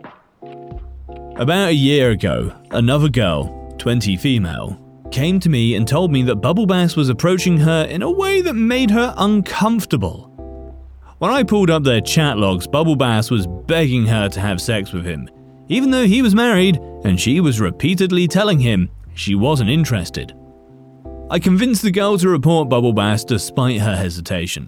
About 1.35 1.69
a 1.69 1.73
year 1.73 2.11
ago, 2.11 2.53
another 2.71 3.09
girl, 3.09 3.73
20 3.77 4.17
female, 4.17 4.79
came 5.11 5.39
to 5.39 5.49
me 5.49 5.75
and 5.75 5.87
told 5.87 6.11
me 6.11 6.23
that 6.23 6.37
Bubble 6.37 6.65
Bass 6.65 6.95
was 6.95 7.09
approaching 7.09 7.57
her 7.57 7.85
in 7.85 8.01
a 8.01 8.09
way 8.09 8.41
that 8.41 8.53
made 8.53 8.91
her 8.91 9.13
uncomfortable. 9.17 10.29
When 11.19 11.31
I 11.31 11.43
pulled 11.43 11.69
up 11.69 11.83
their 11.83 12.01
chat 12.01 12.37
logs, 12.37 12.67
Bubble 12.67 12.95
Bass 12.95 13.31
was 13.31 13.47
begging 13.47 14.05
her 14.07 14.29
to 14.29 14.39
have 14.39 14.61
sex 14.61 14.91
with 14.91 15.05
him, 15.05 15.29
even 15.69 15.91
though 15.91 16.05
he 16.05 16.21
was 16.21 16.35
married 16.35 16.79
and 17.03 17.19
she 17.19 17.39
was 17.39 17.61
repeatedly 17.61 18.27
telling 18.27 18.59
him 18.59 18.89
she 19.15 19.35
wasn't 19.35 19.69
interested. 19.69 20.33
I 21.29 21.39
convinced 21.39 21.81
the 21.81 21.91
girl 21.91 22.17
to 22.17 22.29
report 22.29 22.69
Bubble 22.69 22.93
Bass 22.93 23.23
despite 23.23 23.79
her 23.79 23.95
hesitation. 23.95 24.67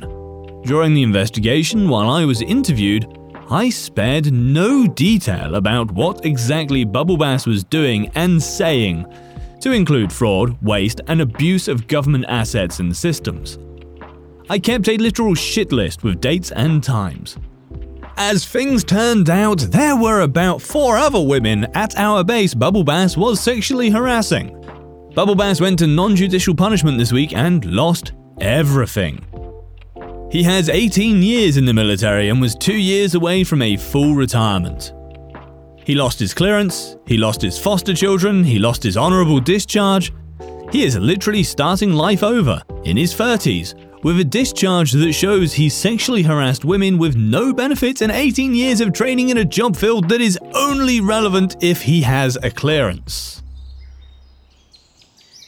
During 0.64 0.94
the 0.94 1.04
investigation, 1.04 1.90
while 1.90 2.10
I 2.10 2.26
was 2.26 2.42
interviewed, 2.42 3.06
I 3.52 3.70
spared 3.70 4.32
no 4.32 4.88
detail 4.88 5.56
about 5.56 5.92
what 5.92 6.26
exactly 6.26 6.84
Bubble 6.84 7.18
Bass 7.18 7.46
was 7.46 7.64
doing 7.64 8.10
and 8.16 8.42
saying, 8.42 9.06
to 9.62 9.74
include 9.74 10.12
fraud, 10.12 10.58
waste, 10.64 11.02
and 11.08 11.22
abuse 11.22 11.68
of 11.68 11.88
government 11.88 12.26
assets 12.28 12.80
and 12.80 12.96
systems. 12.96 13.60
I 14.50 14.58
kept 14.58 14.88
a 14.88 14.98
literal 14.98 15.36
shit 15.36 15.72
list 15.72 16.04
with 16.04 16.22
dates 16.22 16.52
and 16.52 16.84
times. 16.84 17.38
As 18.18 18.46
things 18.46 18.84
turned 18.84 19.30
out, 19.30 19.60
there 19.60 19.96
were 19.96 20.22
about 20.22 20.62
four 20.62 20.98
other 20.98 21.22
women 21.22 21.66
at 21.76 21.98
our 21.98 22.24
base 22.24 22.54
Bubble 22.54 22.84
Bass 22.84 23.18
was 23.18 23.40
sexually 23.42 23.90
harassing. 23.90 24.65
Bubble 25.16 25.36
Bass 25.36 25.62
went 25.62 25.80
to 25.80 25.88
non 25.88 26.14
judicial 26.14 26.54
punishment 26.54 26.98
this 26.98 27.14
week 27.14 27.32
and 27.32 27.64
lost 27.64 28.12
everything. 28.42 29.26
He 30.30 30.44
has 30.44 30.68
18 30.68 31.24
years 31.24 31.56
in 31.56 31.64
the 31.64 31.74
military 31.74 32.28
and 32.28 32.42
was 32.42 32.54
two 32.54 32.76
years 32.76 33.16
away 33.16 33.46
from 33.46 33.62
a 33.62 33.78
full 33.78 34.14
retirement. 34.14 34.94
He 35.86 35.96
lost 35.96 36.20
his 36.20 36.34
clearance, 36.34 36.98
he 37.08 37.16
lost 37.16 37.42
his 37.42 37.58
foster 37.58 37.94
children, 37.94 38.44
he 38.44 38.60
lost 38.60 38.84
his 38.84 38.98
honourable 38.98 39.40
discharge. 39.40 40.12
He 40.74 40.84
is 40.84 40.98
literally 40.98 41.44
starting 41.44 41.94
life 41.94 42.22
over 42.22 42.62
in 42.84 42.98
his 42.98 43.16
30s 43.16 44.04
with 44.04 44.20
a 44.20 44.26
discharge 44.26 44.92
that 44.92 45.14
shows 45.14 45.54
he 45.54 45.70
sexually 45.70 46.24
harassed 46.24 46.66
women 46.66 46.98
with 46.98 47.16
no 47.16 47.54
benefits 47.54 48.02
and 48.02 48.12
18 48.12 48.54
years 48.54 48.82
of 48.82 48.92
training 48.92 49.30
in 49.30 49.38
a 49.38 49.46
job 49.46 49.78
field 49.78 50.10
that 50.10 50.20
is 50.20 50.38
only 50.54 51.00
relevant 51.00 51.56
if 51.62 51.84
he 51.84 52.02
has 52.02 52.38
a 52.44 52.52
clearance. 52.52 53.45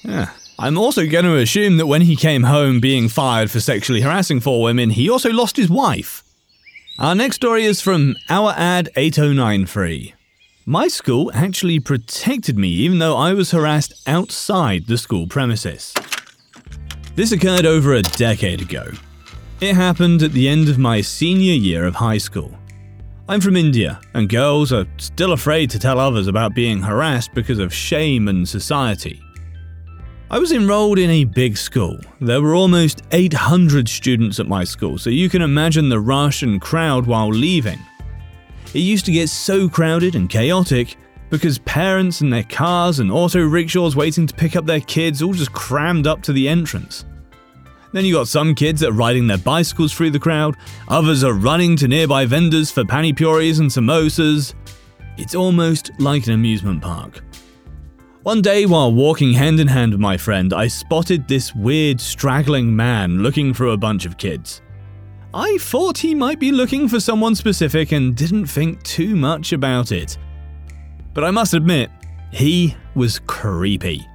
Yeah. 0.08 0.32
I'm 0.58 0.78
also 0.78 1.06
going 1.06 1.26
to 1.26 1.36
assume 1.36 1.78
that 1.78 1.86
when 1.86 2.02
he 2.02 2.16
came 2.16 2.44
home 2.44 2.80
being 2.80 3.10
fired 3.10 3.52
for 3.52 3.60
sexually 3.60 4.02
harassing 4.02 4.40
four 4.40 4.64
women, 4.64 4.90
he 4.90 5.10
also 5.10 5.30
lost 5.30 5.58
his 5.58 5.70
wife. 5.70 6.24
Our 6.98 7.14
next 7.14 7.36
story 7.36 7.66
is 7.66 7.80
from 7.80 8.16
Our 8.30 8.54
Ad 8.58 8.90
8093. 8.96 10.16
My 10.66 10.88
school 10.88 11.32
actually 11.34 11.80
protected 11.80 12.58
me 12.58 12.70
even 12.70 12.98
though 13.00 13.16
I 13.16 13.34
was 13.34 13.52
harassed 13.52 14.02
outside 14.08 14.88
the 14.88 14.98
school 14.98 15.28
premises. 15.28 15.94
This 17.16 17.32
occurred 17.32 17.66
over 17.66 17.94
a 17.94 18.02
decade 18.02 18.62
ago. 18.62 18.90
It 19.62 19.76
happened 19.76 20.24
at 20.24 20.32
the 20.32 20.48
end 20.48 20.70
of 20.70 20.78
my 20.78 21.02
senior 21.02 21.54
year 21.54 21.86
of 21.86 21.96
high 21.96 22.18
school. 22.18 22.52
I'm 23.30 23.42
from 23.42 23.58
India, 23.58 24.00
and 24.14 24.30
girls 24.30 24.72
are 24.72 24.88
still 24.98 25.34
afraid 25.34 25.70
to 25.72 25.80
tell 25.80 26.00
others 26.00 26.28
about 26.28 26.56
being 26.56 26.82
harassed 26.82 27.34
because 27.34 27.60
of 27.60 27.74
shame 27.74 28.28
and 28.28 28.48
society. 28.48 29.22
I 30.29 30.39
was 30.39 30.51
enrolled 30.51 31.00
in 31.00 31.10
a 31.10 31.24
big 31.24 31.55
school. 31.55 31.98
There 32.19 32.41
were 32.41 32.53
almost 32.53 33.01
800 33.13 33.88
students 33.88 34.41
at 34.41 34.48
my 34.48 34.65
school, 34.65 34.98
so 34.98 35.10
you 35.10 35.29
can 35.29 35.41
imagine 35.41 35.88
the 35.88 36.01
rush 36.01 36.43
and 36.43 36.60
crowd 36.60 37.05
while 37.05 37.29
leaving. 37.29 37.79
It 38.74 38.79
used 38.79 39.05
to 39.05 39.13
get 39.13 39.29
so 39.29 39.69
crowded 39.69 40.15
and 40.15 40.29
chaotic 40.29 40.98
because 41.29 41.60
parents 41.60 42.19
and 42.19 42.31
their 42.31 42.43
cars 42.43 43.00
and 43.00 43.10
auto 43.10 43.39
rickshaws 43.39 43.96
waiting 43.96 44.27
to 44.27 44.34
pick 44.34 44.57
up 44.57 44.65
their 44.65 44.81
kids 44.81 45.22
all 45.22 45.31
just 45.31 45.53
crammed 45.53 46.07
up 46.07 46.22
to 46.24 46.34
the 46.34 46.50
entrance. 46.50 47.05
Then 47.93 48.03
you 48.03 48.13
got 48.13 48.27
some 48.27 48.53
kids 48.53 48.81
that 48.81 48.89
are 48.89 48.93
riding 48.93 49.27
their 49.27 49.38
bicycles 49.38 49.93
through 49.93 50.12
the 50.12 50.19
crowd, 50.19 50.57
others 50.89 51.24
are 51.24 51.34
running 51.34 51.77
to 51.77 51.88
nearby 51.88 52.25
vendors 52.25 52.69
for 52.69 52.84
pani 52.84 53.13
puris 53.13 53.60
and 53.60 53.69
samosas. 53.69 54.55
It's 55.17 55.36
almost 55.36 55.89
like 56.00 56.27
an 56.27 56.34
amusement 56.34 56.81
park. 56.81 57.24
One 58.27 58.41
day, 58.41 58.65
while 58.65 58.91
walking 58.91 59.31
hand 59.31 59.57
in 59.62 59.69
hand 59.69 59.93
with 59.93 60.01
my 60.01 60.17
friend, 60.17 60.51
I 60.51 60.67
spotted 60.67 61.29
this 61.29 61.55
weird, 61.55 62.01
straggling 62.01 62.75
man 62.75 63.24
looking 63.24 63.53
through 63.53 63.72
a 63.72 63.77
bunch 63.77 64.05
of 64.05 64.17
kids. 64.17 64.62
I 65.34 65.57
thought 65.62 65.98
he 65.98 66.13
might 66.13 66.38
be 66.38 66.51
looking 66.51 66.89
for 66.89 67.00
someone 67.00 67.36
specific 67.36 67.93
and 67.93 68.17
didn't 68.17 68.48
think 68.48 68.84
too 68.84 69.15
much 69.15 69.53
about 69.53 69.93
it. 69.93 70.17
But 71.13 71.24
I 71.24 71.31
must 71.31 71.53
admit, 71.53 71.89
he 72.34 72.75
was 72.96 73.19
creepy. 73.27 74.05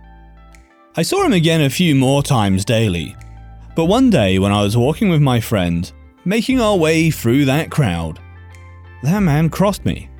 I 0.95 1.00
saw 1.00 1.25
him 1.25 1.33
again 1.33 1.62
a 1.62 1.71
few 1.71 1.95
more 1.95 2.23
times 2.23 2.66
daily, 2.66 3.16
but 3.75 3.87
one 3.87 4.11
day 4.11 4.38
when 4.38 4.52
I 4.52 4.61
was 4.61 4.76
walking 4.76 5.09
with 5.09 5.23
my 5.23 5.40
friend, 5.40 5.90
making 6.26 6.61
our 6.61 6.76
way 6.76 7.11
through 7.11 7.47
that 7.47 7.71
crowd, 7.71 8.21
that 9.04 9.21
man 9.21 9.49
crossed 9.49 9.87
me. 9.87 10.11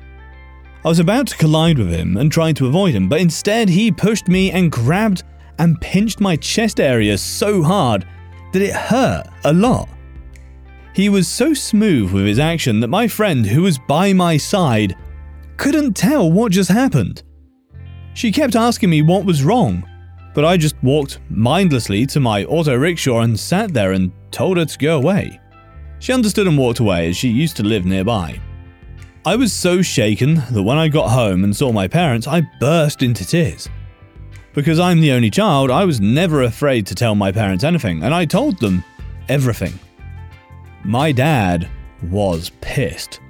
I 0.85 0.89
was 0.89 0.99
about 0.99 1.27
to 1.27 1.37
collide 1.37 1.77
with 1.77 1.89
him 1.89 2.17
and 2.17 2.29
tried 2.29 2.57
to 2.57 2.67
avoid 2.67 2.93
him, 2.93 3.07
but 3.07 3.21
instead 3.21 3.69
he 3.69 3.89
pushed 3.89 4.27
me 4.27 4.51
and 4.51 4.69
grabbed 4.69 5.23
and 5.57 5.79
pinched 5.79 6.19
my 6.19 6.35
chest 6.35 6.81
area 6.81 7.17
so 7.17 7.63
hard 7.63 8.05
that 8.51 8.61
it 8.61 8.73
hurt 8.73 9.25
a 9.45 9.53
lot. 9.53 9.87
He 10.93 11.07
was 11.07 11.27
so 11.27 11.53
smooth 11.53 12.11
with 12.11 12.25
his 12.25 12.37
action 12.37 12.81
that 12.81 12.89
my 12.89 13.07
friend, 13.07 13.45
who 13.45 13.61
was 13.61 13.79
by 13.87 14.11
my 14.11 14.35
side, 14.35 14.97
couldn't 15.55 15.93
tell 15.95 16.29
what 16.29 16.51
just 16.51 16.69
happened. 16.69 17.23
She 18.13 18.31
kept 18.31 18.55
asking 18.55 18.89
me 18.89 19.01
what 19.01 19.25
was 19.25 19.43
wrong, 19.43 19.87
but 20.35 20.43
I 20.43 20.57
just 20.57 20.75
walked 20.83 21.19
mindlessly 21.29 22.05
to 22.07 22.19
my 22.19 22.43
auto 22.43 22.75
rickshaw 22.75 23.21
and 23.21 23.39
sat 23.39 23.73
there 23.73 23.93
and 23.93 24.11
told 24.31 24.57
her 24.57 24.65
to 24.65 24.77
go 24.77 24.97
away. 24.97 25.39
She 25.99 26.11
understood 26.11 26.47
and 26.47 26.57
walked 26.57 26.79
away 26.79 27.07
as 27.07 27.15
she 27.15 27.29
used 27.29 27.55
to 27.57 27.63
live 27.63 27.85
nearby. 27.85 28.41
I 29.25 29.37
was 29.37 29.53
so 29.53 29.81
shaken 29.81 30.43
that 30.51 30.63
when 30.63 30.77
I 30.77 30.89
got 30.89 31.09
home 31.09 31.45
and 31.45 31.55
saw 31.55 31.71
my 31.71 31.87
parents, 31.87 32.27
I 32.27 32.41
burst 32.59 33.01
into 33.01 33.25
tears. 33.25 33.69
Because 34.51 34.81
I'm 34.81 34.99
the 34.99 35.13
only 35.13 35.29
child, 35.29 35.71
I 35.71 35.85
was 35.85 36.01
never 36.01 36.41
afraid 36.41 36.85
to 36.87 36.95
tell 36.95 37.15
my 37.15 37.31
parents 37.31 37.63
anything, 37.63 38.03
and 38.03 38.13
I 38.13 38.25
told 38.25 38.59
them 38.59 38.83
everything. 39.29 39.79
My 40.83 41.13
dad 41.13 41.69
was 42.11 42.51
pissed, 42.59 43.21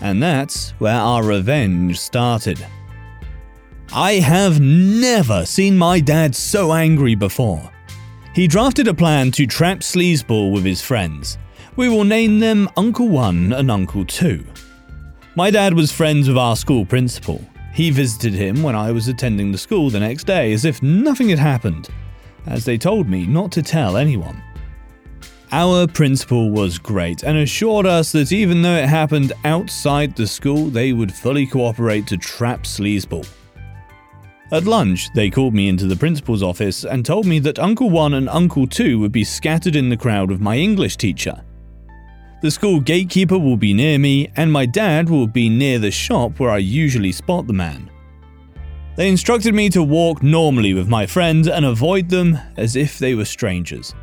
and 0.00 0.20
that's 0.20 0.70
where 0.80 0.96
our 0.96 1.22
revenge 1.22 2.00
started. 2.00 2.66
I 3.92 4.14
have 4.14 4.60
never 4.60 5.46
seen 5.46 5.78
my 5.78 6.00
dad 6.00 6.34
so 6.34 6.72
angry 6.72 7.14
before. 7.14 7.70
He 8.34 8.48
drafted 8.48 8.88
a 8.88 8.94
plan 8.94 9.30
to 9.30 9.46
trap 9.46 9.78
Sleazeball 9.78 10.52
with 10.52 10.64
his 10.64 10.82
friends. 10.82 11.38
We 11.76 11.88
will 11.88 12.04
name 12.04 12.40
them 12.40 12.68
Uncle 12.76 13.08
1 13.08 13.52
and 13.52 13.70
Uncle 13.70 14.04
2. 14.04 14.44
My 15.38 15.50
dad 15.50 15.74
was 15.74 15.92
friends 15.92 16.28
with 16.28 16.38
our 16.38 16.56
school 16.56 16.86
principal. 16.86 17.44
He 17.74 17.90
visited 17.90 18.32
him 18.32 18.62
when 18.62 18.74
I 18.74 18.90
was 18.90 19.06
attending 19.06 19.52
the 19.52 19.58
school 19.58 19.90
the 19.90 20.00
next 20.00 20.24
day 20.24 20.54
as 20.54 20.64
if 20.64 20.82
nothing 20.82 21.28
had 21.28 21.38
happened, 21.38 21.90
as 22.46 22.64
they 22.64 22.78
told 22.78 23.06
me 23.06 23.26
not 23.26 23.52
to 23.52 23.62
tell 23.62 23.98
anyone. 23.98 24.42
Our 25.52 25.86
principal 25.88 26.48
was 26.48 26.78
great 26.78 27.22
and 27.22 27.36
assured 27.36 27.84
us 27.84 28.12
that 28.12 28.32
even 28.32 28.62
though 28.62 28.76
it 28.76 28.88
happened 28.88 29.34
outside 29.44 30.16
the 30.16 30.26
school, 30.26 30.70
they 30.70 30.94
would 30.94 31.12
fully 31.12 31.46
cooperate 31.46 32.06
to 32.06 32.16
trap 32.16 32.62
Sleazeball. 32.62 33.28
At 34.52 34.64
lunch, 34.64 35.12
they 35.12 35.28
called 35.28 35.52
me 35.52 35.68
into 35.68 35.86
the 35.86 35.96
principal's 35.96 36.42
office 36.42 36.82
and 36.82 37.04
told 37.04 37.26
me 37.26 37.40
that 37.40 37.58
Uncle 37.58 37.90
1 37.90 38.14
and 38.14 38.30
Uncle 38.30 38.66
2 38.66 38.98
would 39.00 39.12
be 39.12 39.22
scattered 39.22 39.76
in 39.76 39.90
the 39.90 39.98
crowd 39.98 40.30
with 40.30 40.40
my 40.40 40.56
English 40.56 40.96
teacher. 40.96 41.42
The 42.42 42.50
school 42.50 42.80
gatekeeper 42.80 43.38
will 43.38 43.56
be 43.56 43.72
near 43.72 43.98
me, 43.98 44.30
and 44.36 44.52
my 44.52 44.66
dad 44.66 45.08
will 45.08 45.26
be 45.26 45.48
near 45.48 45.78
the 45.78 45.90
shop 45.90 46.38
where 46.38 46.50
I 46.50 46.58
usually 46.58 47.12
spot 47.12 47.46
the 47.46 47.54
man. 47.54 47.90
They 48.96 49.08
instructed 49.08 49.54
me 49.54 49.70
to 49.70 49.82
walk 49.82 50.22
normally 50.22 50.74
with 50.74 50.88
my 50.88 51.06
friends 51.06 51.48
and 51.48 51.64
avoid 51.64 52.08
them 52.08 52.38
as 52.56 52.76
if 52.76 52.98
they 52.98 53.14
were 53.14 53.24
strangers, 53.24 53.94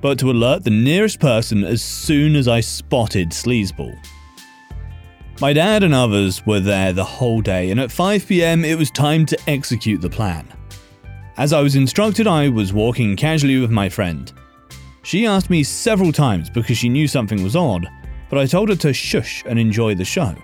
but 0.00 0.18
to 0.18 0.30
alert 0.30 0.64
the 0.64 0.70
nearest 0.70 1.20
person 1.20 1.62
as 1.62 1.82
soon 1.82 2.36
as 2.36 2.48
I 2.48 2.60
spotted 2.60 3.30
Sleazeball. 3.30 3.96
My 5.40 5.52
dad 5.52 5.82
and 5.82 5.92
others 5.92 6.44
were 6.46 6.60
there 6.60 6.92
the 6.92 7.04
whole 7.04 7.40
day, 7.40 7.70
and 7.70 7.80
at 7.80 7.90
5pm 7.90 8.64
it 8.64 8.76
was 8.76 8.90
time 8.90 9.26
to 9.26 9.38
execute 9.46 10.00
the 10.00 10.10
plan. 10.10 10.46
As 11.36 11.52
I 11.52 11.60
was 11.60 11.74
instructed, 11.74 12.26
I 12.26 12.48
was 12.48 12.72
walking 12.72 13.16
casually 13.16 13.58
with 13.58 13.70
my 13.70 13.88
friend. 13.88 14.32
She 15.04 15.26
asked 15.26 15.50
me 15.50 15.62
several 15.62 16.12
times 16.12 16.48
because 16.48 16.78
she 16.78 16.88
knew 16.88 17.06
something 17.06 17.42
was 17.42 17.54
odd, 17.54 17.86
but 18.30 18.38
I 18.38 18.46
told 18.46 18.70
her 18.70 18.76
to 18.76 18.92
shush 18.94 19.44
and 19.46 19.58
enjoy 19.58 19.94
the 19.94 20.04
show. 20.04 20.34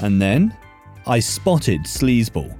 And 0.00 0.20
then 0.20 0.56
I 1.06 1.20
spotted 1.20 1.82
Sleazeball, 1.82 2.56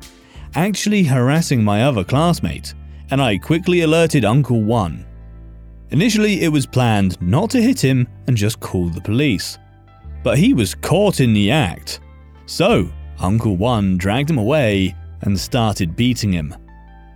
actually 0.55 1.03
harassing 1.03 1.63
my 1.63 1.83
other 1.83 2.05
classmate, 2.05 2.75
and 3.11 3.21
I 3.21 3.37
quickly 3.37 3.81
alerted 3.81 4.25
Uncle 4.25 4.63
One. 4.63 5.05
Initially, 5.91 6.43
it 6.43 6.49
was 6.49 6.67
planned 6.67 7.21
not 7.21 7.51
to 7.51 7.61
hit 7.61 7.83
him 7.83 8.07
and 8.29 8.37
just 8.37 8.61
call 8.61 8.89
the 8.89 9.01
police. 9.01 9.59
But 10.23 10.39
he 10.39 10.55
was 10.55 10.75
caught 10.75 11.19
in 11.19 11.35
the 11.35 11.51
act. 11.51 11.99
So, 12.47 12.89
Uncle 13.19 13.57
One 13.57 13.99
dragged 13.99 14.31
him 14.31 14.39
away 14.39 14.95
and 15.23 15.39
started 15.39 15.97
beating 15.97 16.33
him. 16.33 16.55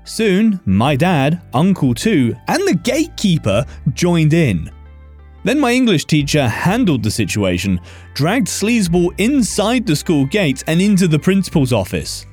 Soon, 0.06 0.60
my 0.64 0.94
dad, 0.94 1.42
Uncle 1.52 1.92
2, 1.92 2.32
and 2.46 2.62
the 2.66 2.78
gatekeeper 2.84 3.66
joined 3.92 4.32
in. 4.32 4.70
Then 5.42 5.58
my 5.58 5.72
English 5.72 6.04
teacher 6.04 6.46
handled 6.46 7.02
the 7.02 7.10
situation, 7.10 7.80
dragged 8.14 8.46
Sleazeball 8.46 9.18
inside 9.18 9.84
the 9.84 9.96
school 9.96 10.24
gates 10.24 10.62
and 10.68 10.80
into 10.80 11.08
the 11.08 11.18
principal's 11.18 11.72
office. 11.72 12.24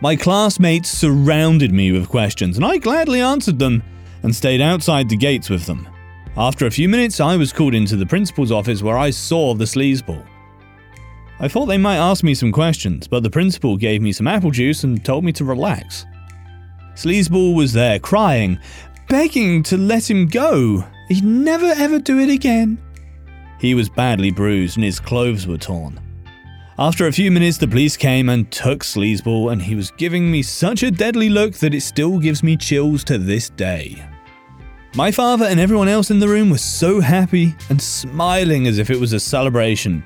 My 0.00 0.16
classmates 0.16 0.88
surrounded 0.88 1.70
me 1.70 1.92
with 1.92 2.08
questions, 2.08 2.56
and 2.56 2.64
I 2.64 2.78
gladly 2.78 3.20
answered 3.20 3.58
them 3.58 3.82
and 4.22 4.34
stayed 4.34 4.62
outside 4.62 5.10
the 5.10 5.16
gates 5.16 5.50
with 5.50 5.66
them. 5.66 5.86
After 6.34 6.64
a 6.64 6.70
few 6.70 6.88
minutes, 6.88 7.20
I 7.20 7.36
was 7.36 7.52
called 7.52 7.74
into 7.74 7.96
the 7.96 8.06
principal's 8.06 8.52
office 8.52 8.82
where 8.82 8.96
I 8.96 9.10
saw 9.10 9.52
the 9.52 9.66
sleazeball. 9.66 10.26
I 11.40 11.48
thought 11.48 11.66
they 11.66 11.78
might 11.78 11.96
ask 11.96 12.24
me 12.24 12.34
some 12.34 12.52
questions, 12.52 13.06
but 13.06 13.22
the 13.22 13.30
principal 13.30 13.76
gave 13.76 14.00
me 14.00 14.12
some 14.12 14.26
apple 14.26 14.50
juice 14.50 14.84
and 14.84 15.04
told 15.04 15.24
me 15.24 15.32
to 15.32 15.44
relax. 15.44 16.06
Sleazeball 16.94 17.54
was 17.54 17.72
there 17.72 17.98
crying, 17.98 18.58
begging 19.08 19.62
to 19.64 19.76
let 19.76 20.10
him 20.10 20.26
go. 20.26 20.84
He'd 21.08 21.24
never 21.24 21.66
ever 21.66 21.98
do 21.98 22.18
it 22.18 22.30
again. 22.30 22.78
He 23.58 23.74
was 23.74 23.88
badly 23.88 24.30
bruised 24.30 24.76
and 24.76 24.84
his 24.84 25.00
clothes 25.00 25.46
were 25.46 25.58
torn. 25.58 26.00
After 26.78 27.06
a 27.06 27.12
few 27.12 27.30
minutes, 27.30 27.58
the 27.58 27.68
police 27.68 27.96
came 27.96 28.30
and 28.30 28.50
took 28.50 28.82
Sleazeball, 28.82 29.52
and 29.52 29.60
he 29.60 29.74
was 29.74 29.90
giving 29.90 30.30
me 30.30 30.42
such 30.42 30.82
a 30.82 30.90
deadly 30.90 31.28
look 31.28 31.52
that 31.56 31.74
it 31.74 31.82
still 31.82 32.18
gives 32.18 32.42
me 32.42 32.56
chills 32.56 33.04
to 33.04 33.18
this 33.18 33.50
day. 33.50 34.02
My 34.94 35.12
father 35.12 35.44
and 35.44 35.60
everyone 35.60 35.88
else 35.88 36.10
in 36.10 36.20
the 36.20 36.28
room 36.28 36.48
were 36.48 36.56
so 36.56 37.00
happy 37.00 37.54
and 37.68 37.82
smiling 37.82 38.66
as 38.66 38.78
if 38.78 38.88
it 38.88 38.98
was 38.98 39.12
a 39.12 39.20
celebration, 39.20 40.02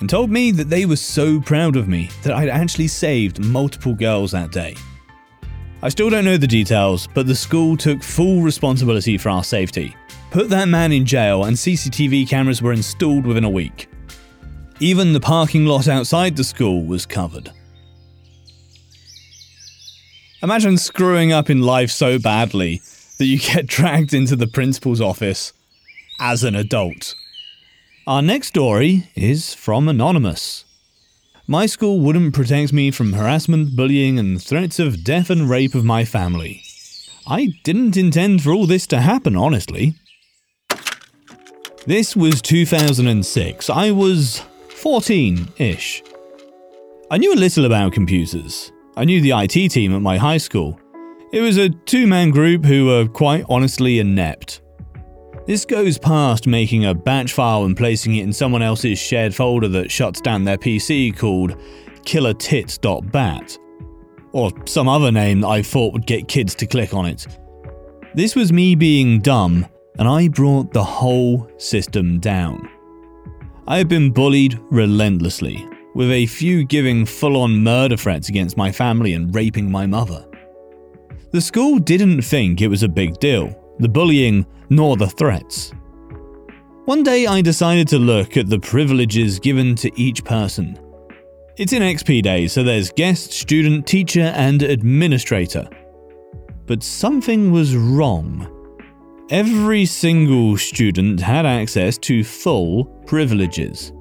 and 0.00 0.10
told 0.10 0.30
me 0.30 0.50
that 0.50 0.68
they 0.68 0.84
were 0.84 0.96
so 0.96 1.40
proud 1.40 1.76
of 1.76 1.88
me 1.88 2.10
that 2.24 2.34
I'd 2.34 2.50
actually 2.50 2.88
saved 2.88 3.42
multiple 3.42 3.94
girls 3.94 4.32
that 4.32 4.52
day. 4.52 4.76
I 5.86 5.88
still 5.88 6.10
don't 6.10 6.24
know 6.24 6.36
the 6.36 6.48
details, 6.48 7.06
but 7.14 7.28
the 7.28 7.34
school 7.36 7.76
took 7.76 8.02
full 8.02 8.42
responsibility 8.42 9.16
for 9.16 9.28
our 9.28 9.44
safety, 9.44 9.94
put 10.32 10.48
that 10.48 10.66
man 10.66 10.90
in 10.90 11.06
jail, 11.06 11.44
and 11.44 11.56
CCTV 11.56 12.28
cameras 12.28 12.60
were 12.60 12.72
installed 12.72 13.24
within 13.24 13.44
a 13.44 13.48
week. 13.48 13.88
Even 14.80 15.12
the 15.12 15.20
parking 15.20 15.64
lot 15.64 15.86
outside 15.86 16.34
the 16.34 16.42
school 16.42 16.84
was 16.84 17.06
covered. 17.06 17.52
Imagine 20.42 20.76
screwing 20.76 21.30
up 21.30 21.50
in 21.50 21.62
life 21.62 21.92
so 21.92 22.18
badly 22.18 22.82
that 23.18 23.26
you 23.26 23.38
get 23.38 23.66
dragged 23.68 24.12
into 24.12 24.34
the 24.34 24.48
principal's 24.48 25.00
office 25.00 25.52
as 26.18 26.42
an 26.42 26.56
adult. 26.56 27.14
Our 28.08 28.22
next 28.22 28.48
story 28.48 29.08
is 29.14 29.54
from 29.54 29.88
Anonymous. 29.88 30.65
My 31.48 31.66
school 31.66 32.00
wouldn't 32.00 32.34
protect 32.34 32.72
me 32.72 32.90
from 32.90 33.12
harassment, 33.12 33.76
bullying, 33.76 34.18
and 34.18 34.42
threats 34.42 34.80
of 34.80 35.04
death 35.04 35.30
and 35.30 35.48
rape 35.48 35.76
of 35.76 35.84
my 35.84 36.04
family. 36.04 36.62
I 37.24 37.54
didn't 37.62 37.96
intend 37.96 38.42
for 38.42 38.50
all 38.52 38.66
this 38.66 38.84
to 38.88 39.00
happen, 39.00 39.36
honestly. 39.36 39.94
This 41.86 42.16
was 42.16 42.42
2006. 42.42 43.70
I 43.70 43.92
was 43.92 44.42
14 44.70 45.48
ish. 45.58 46.02
I 47.12 47.18
knew 47.18 47.32
a 47.32 47.36
little 47.36 47.64
about 47.64 47.92
computers. 47.92 48.72
I 48.96 49.04
knew 49.04 49.20
the 49.20 49.30
IT 49.30 49.70
team 49.70 49.94
at 49.94 50.02
my 50.02 50.16
high 50.16 50.38
school. 50.38 50.80
It 51.32 51.42
was 51.42 51.58
a 51.58 51.68
two 51.68 52.08
man 52.08 52.30
group 52.30 52.64
who 52.64 52.86
were 52.86 53.06
quite 53.06 53.44
honestly 53.48 54.00
inept. 54.00 54.62
This 55.46 55.64
goes 55.64 55.96
past 55.96 56.48
making 56.48 56.86
a 56.86 56.94
batch 56.94 57.32
file 57.32 57.64
and 57.64 57.76
placing 57.76 58.16
it 58.16 58.24
in 58.24 58.32
someone 58.32 58.62
else's 58.62 58.98
shared 58.98 59.32
folder 59.32 59.68
that 59.68 59.92
shuts 59.92 60.20
down 60.20 60.42
their 60.42 60.58
PC 60.58 61.16
called 61.16 61.56
killertits.bat, 62.02 63.58
or 64.32 64.50
some 64.66 64.88
other 64.88 65.12
name 65.12 65.42
that 65.42 65.48
I 65.48 65.62
thought 65.62 65.92
would 65.92 66.06
get 66.06 66.26
kids 66.26 66.56
to 66.56 66.66
click 66.66 66.94
on 66.94 67.06
it. 67.06 67.28
This 68.14 68.34
was 68.34 68.52
me 68.52 68.74
being 68.74 69.20
dumb, 69.20 69.66
and 70.00 70.08
I 70.08 70.26
brought 70.26 70.72
the 70.72 70.82
whole 70.82 71.48
system 71.58 72.18
down. 72.18 72.68
I 73.68 73.78
had 73.78 73.88
been 73.88 74.10
bullied 74.10 74.58
relentlessly, 74.70 75.64
with 75.94 76.10
a 76.10 76.26
few 76.26 76.64
giving 76.64 77.06
full 77.06 77.36
on 77.36 77.62
murder 77.62 77.96
threats 77.96 78.28
against 78.28 78.56
my 78.56 78.72
family 78.72 79.12
and 79.12 79.32
raping 79.32 79.70
my 79.70 79.86
mother. 79.86 80.26
The 81.30 81.40
school 81.40 81.78
didn't 81.78 82.22
think 82.22 82.60
it 82.60 82.68
was 82.68 82.82
a 82.82 82.88
big 82.88 83.20
deal, 83.20 83.62
the 83.78 83.88
bullying 83.88 84.46
nor 84.70 84.96
the 84.96 85.06
threats. 85.06 85.72
One 86.86 87.02
day 87.02 87.26
I 87.26 87.40
decided 87.40 87.88
to 87.88 87.98
look 87.98 88.36
at 88.36 88.48
the 88.48 88.60
privileges 88.60 89.40
given 89.40 89.74
to 89.76 90.00
each 90.00 90.24
person. 90.24 90.78
It's 91.56 91.72
in 91.72 91.82
XP 91.82 92.22
Day, 92.22 92.46
so 92.46 92.62
there's 92.62 92.90
guest, 92.90 93.32
student, 93.32 93.86
teacher, 93.86 94.32
and 94.36 94.62
administrator. 94.62 95.68
But 96.66 96.82
something 96.82 97.50
was 97.50 97.74
wrong. 97.74 98.52
Every 99.30 99.84
single 99.86 100.56
student 100.56 101.20
had 101.20 101.44
access 101.44 101.98
to 101.98 102.22
full 102.22 102.84
privileges. 103.06 103.92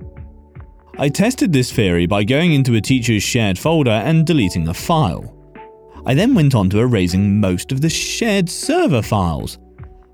I 1.00 1.10
tested 1.10 1.52
this 1.52 1.72
theory 1.72 2.06
by 2.06 2.24
going 2.24 2.54
into 2.54 2.76
a 2.76 2.82
teacher's 2.82 3.24
shared 3.24 3.58
folder 3.58 3.90
and 3.90 4.28
deleting 4.28 4.68
a 4.68 4.74
file. 4.74 5.36
I 6.06 6.14
then 6.14 6.36
went 6.36 6.54
on 6.54 6.70
to 6.70 6.80
erasing 6.80 7.40
most 7.40 7.72
of 7.72 7.82
the 7.82 7.90
shared 7.90 8.48
server 8.48 9.02
files 9.02 9.58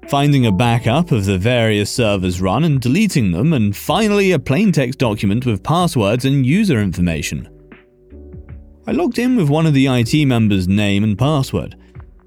finding 0.07 0.45
a 0.45 0.51
backup 0.51 1.11
of 1.11 1.25
the 1.25 1.37
various 1.37 1.91
servers 1.91 2.41
run 2.41 2.63
and 2.63 2.81
deleting 2.81 3.31
them, 3.31 3.53
and 3.53 3.75
finally 3.75 4.31
a 4.31 4.39
plain 4.39 4.71
text 4.71 4.99
document 4.99 5.45
with 5.45 5.63
passwords 5.63 6.25
and 6.25 6.45
user 6.45 6.79
information. 6.79 7.47
I 8.87 8.91
logged 8.91 9.19
in 9.19 9.35
with 9.35 9.49
one 9.49 9.65
of 9.65 9.73
the 9.73 9.87
IT 9.87 10.25
members' 10.25 10.67
name 10.67 11.03
and 11.03 11.17
password, 11.17 11.77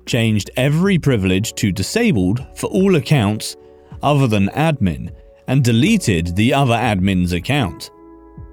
changed 0.06 0.50
every 0.56 0.98
privilege 0.98 1.54
to 1.54 1.72
disabled 1.72 2.46
for 2.56 2.68
all 2.68 2.96
accounts 2.96 3.56
other 4.02 4.26
than 4.26 4.48
admin, 4.48 5.12
and 5.48 5.64
deleted 5.64 6.37
the 6.37 6.54
other 6.54 6.74
admin's 6.74 7.32
account. 7.32 7.90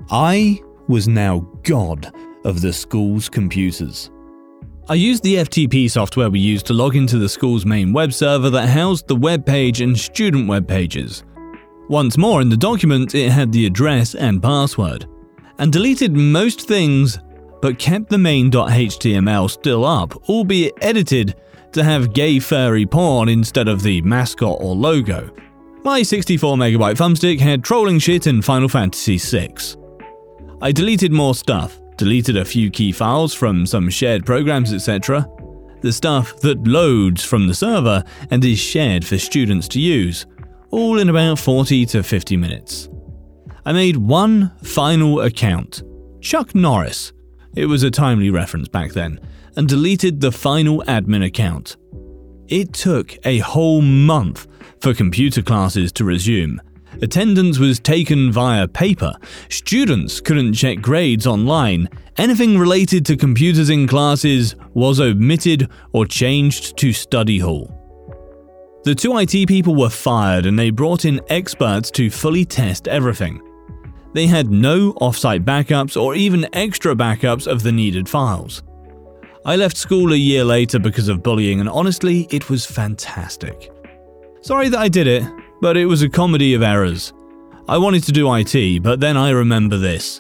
I 0.10 0.60
was 0.88 1.08
now 1.08 1.40
god 1.64 2.14
of 2.44 2.62
the 2.62 2.74
school's 2.74 3.30
computers. 3.30 4.10
I 4.90 4.96
used 4.96 5.24
the 5.24 5.36
FTP 5.36 5.90
software 5.90 6.30
we 6.30 6.40
used 6.40 6.66
to 6.66 6.74
log 6.74 6.96
into 6.96 7.18
the 7.18 7.30
school's 7.30 7.66
main 7.66 7.94
web 7.94 8.12
server 8.12 8.50
that 8.50 8.68
housed 8.68 9.08
the 9.08 9.16
web 9.16 9.46
page 9.46 9.80
and 9.80 9.98
student 9.98 10.48
web 10.48 10.68
pages. 10.68 11.24
Once 11.88 12.18
more 12.18 12.42
in 12.42 12.50
the 12.50 12.58
document, 12.58 13.14
it 13.14 13.30
had 13.30 13.52
the 13.52 13.66
address 13.66 14.16
and 14.16 14.42
password, 14.42 15.08
and 15.60 15.72
deleted 15.72 16.14
most 16.14 16.68
things, 16.68 17.20
but 17.62 17.78
kept 17.78 18.10
the 18.10 18.18
main.html 18.18 19.50
still 19.50 19.86
up, 19.86 20.16
albeit 20.30 20.74
edited 20.82 21.36
to 21.74 21.84
have 21.84 22.14
gay 22.14 22.40
furry 22.40 22.86
porn 22.86 23.30
instead 23.30 23.68
of 23.68 23.84
the 23.84 24.02
mascot 24.02 24.58
or 24.62 24.76
logo. 24.76 25.30
My 25.84 26.02
64MB 26.02 26.96
thumbstick 26.96 27.40
had 27.40 27.64
trolling 27.64 28.00
shit 28.00 28.26
in 28.26 28.42
Final 28.42 28.70
Fantasy 28.70 29.18
VI. 29.18 29.54
I 30.62 30.72
deleted 30.72 31.12
more 31.12 31.36
stuff, 31.36 31.81
deleted 31.98 32.38
a 32.38 32.46
few 32.46 32.70
key 32.70 32.92
files 32.92 33.34
from 33.34 33.66
some 33.66 33.90
shared 33.90 34.26
programs, 34.26 34.74
etc. 34.74 35.28
The 35.82 35.92
stuff 35.92 36.40
that 36.42 36.68
loads 36.68 37.24
from 37.24 37.48
the 37.48 37.54
server 37.54 38.04
and 38.30 38.44
is 38.46 38.60
shared 38.60 39.06
for 39.06 39.18
students 39.18 39.68
to 39.70 39.80
use, 39.80 40.26
all 40.70 41.00
in 41.00 41.10
about 41.10 41.40
40 41.40 41.86
to 41.88 42.04
50 42.04 42.38
minutes. 42.38 42.90
I 43.66 43.74
made 43.74 43.98
one 43.98 44.52
final 44.64 45.22
account, 45.22 45.84
Chuck 46.22 46.56
Norris. 46.56 47.14
It 47.56 47.66
was 47.66 47.84
a 47.84 47.92
timely 47.92 48.30
reference 48.30 48.68
back 48.68 48.94
then, 48.94 49.20
and 49.56 49.68
deleted 49.68 50.22
the 50.22 50.32
final 50.32 50.84
admin 50.88 51.26
account. 51.26 51.78
It 52.48 52.74
took 52.74 53.18
a 53.26 53.40
whole 53.40 53.82
month 53.82 54.48
for 54.80 54.94
computer 54.94 55.42
classes 55.42 55.92
to 55.94 56.06
resume, 56.06 56.62
Attendance 57.02 57.58
was 57.58 57.80
taken 57.80 58.32
via 58.32 58.68
paper. 58.68 59.14
Students 59.50 60.20
couldn't 60.20 60.54
check 60.54 60.82
grades 60.82 61.26
online. 61.26 61.88
Anything 62.18 62.58
related 62.58 63.06
to 63.08 63.16
computers 63.16 63.70
in 63.70 63.88
classes 63.88 64.56
was 64.74 65.00
omitted 65.00 65.70
or 65.94 66.06
changed 66.06 66.78
to 66.78 66.92
study 66.92 67.40
hall. 67.40 67.78
The 68.84 68.96
two 68.96 69.18
IT 69.18 69.48
people 69.48 69.76
were 69.76 69.90
fired 69.90 70.46
and 70.46 70.58
they 70.58 70.70
brought 70.70 71.06
in 71.06 71.22
experts 71.30 71.92
to 71.92 72.10
fully 72.10 72.46
test 72.46 72.88
everything. 72.88 73.42
They 74.14 74.28
had 74.28 74.52
no 74.52 74.94
offsite 74.94 75.46
backups 75.46 76.00
or 76.00 76.16
even 76.16 76.48
extra 76.54 76.94
backups 76.96 77.48
of 77.48 77.64
the 77.64 77.72
needed 77.72 78.10
files. 78.10 78.64
I 79.46 79.56
left 79.56 79.78
school 79.78 80.14
a 80.14 80.18
year 80.18 80.44
later 80.44 80.78
because 80.78 81.08
of 81.08 81.24
bullying, 81.24 81.60
and 81.62 81.70
honestly, 81.70 82.28
it 82.30 82.50
was 82.50 82.66
fantastic. 82.66 83.72
Sorry 84.42 84.70
that 84.70 84.80
I 84.80 84.88
did 84.88 85.08
it, 85.08 85.24
but 85.62 85.78
it 85.78 85.86
was 85.86 86.02
a 86.02 86.10
comedy 86.10 86.54
of 86.54 86.64
errors. 86.64 87.14
I 87.70 87.78
wanted 87.78 88.04
to 88.06 88.12
do 88.12 88.34
IT, 88.34 88.84
but 88.84 89.00
then 89.00 89.16
I 89.16 89.30
remember 89.30 89.78
this. 89.78 90.20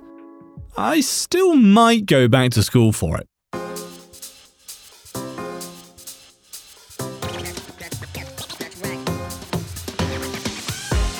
I 0.77 1.01
still 1.01 1.55
might 1.55 2.05
go 2.05 2.27
back 2.27 2.51
to 2.51 2.63
school 2.63 2.93
for 2.93 3.17
it. 3.17 3.27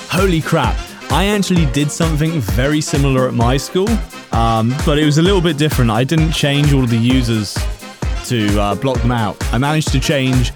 Holy 0.09 0.39
crap, 0.39 0.77
I 1.11 1.25
actually 1.25 1.65
did 1.71 1.89
something 1.89 2.39
very 2.41 2.79
similar 2.79 3.27
at 3.27 3.33
my 3.33 3.57
school, 3.57 3.89
um, 4.31 4.73
but 4.85 4.99
it 4.99 5.05
was 5.05 5.17
a 5.17 5.21
little 5.21 5.41
bit 5.41 5.57
different. 5.57 5.89
I 5.89 6.03
didn't 6.03 6.31
change 6.31 6.73
all 6.73 6.85
the 6.85 6.97
users 6.97 7.57
to 8.25 8.59
uh, 8.59 8.75
block 8.75 9.01
them 9.01 9.11
out. 9.11 9.35
I 9.51 9.57
managed 9.57 9.89
to 9.89 9.99
change 9.99 10.53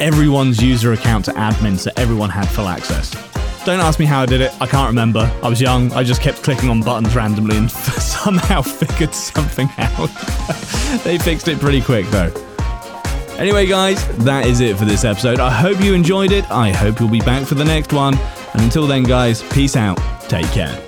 everyone's 0.00 0.62
user 0.62 0.92
account 0.92 1.24
to 1.26 1.32
admin 1.32 1.78
so 1.78 1.90
everyone 1.96 2.30
had 2.30 2.48
full 2.48 2.68
access. 2.68 3.10
Don't 3.64 3.80
ask 3.80 3.98
me 3.98 4.06
how 4.06 4.22
I 4.22 4.26
did 4.26 4.40
it, 4.40 4.52
I 4.60 4.66
can't 4.66 4.88
remember. 4.88 5.30
I 5.42 5.48
was 5.48 5.60
young, 5.60 5.92
I 5.92 6.02
just 6.02 6.22
kept 6.22 6.42
clicking 6.42 6.70
on 6.70 6.80
buttons 6.80 7.14
randomly 7.14 7.56
and 7.56 7.70
somehow 7.70 8.62
figured 8.62 9.14
something 9.14 9.68
out. 9.78 10.08
they 11.04 11.18
fixed 11.18 11.48
it 11.48 11.58
pretty 11.60 11.82
quick 11.82 12.06
though. 12.06 12.32
Anyway, 13.38 13.66
guys, 13.66 14.04
that 14.24 14.46
is 14.46 14.60
it 14.60 14.76
for 14.76 14.84
this 14.84 15.04
episode. 15.04 15.38
I 15.38 15.50
hope 15.50 15.80
you 15.80 15.94
enjoyed 15.94 16.32
it. 16.32 16.50
I 16.50 16.70
hope 16.70 16.98
you'll 16.98 17.08
be 17.08 17.20
back 17.20 17.46
for 17.46 17.54
the 17.54 17.64
next 17.64 17.92
one. 17.92 18.18
And 18.52 18.62
until 18.62 18.86
then, 18.86 19.04
guys, 19.04 19.42
peace 19.52 19.76
out. 19.76 19.96
Take 20.28 20.50
care. 20.50 20.87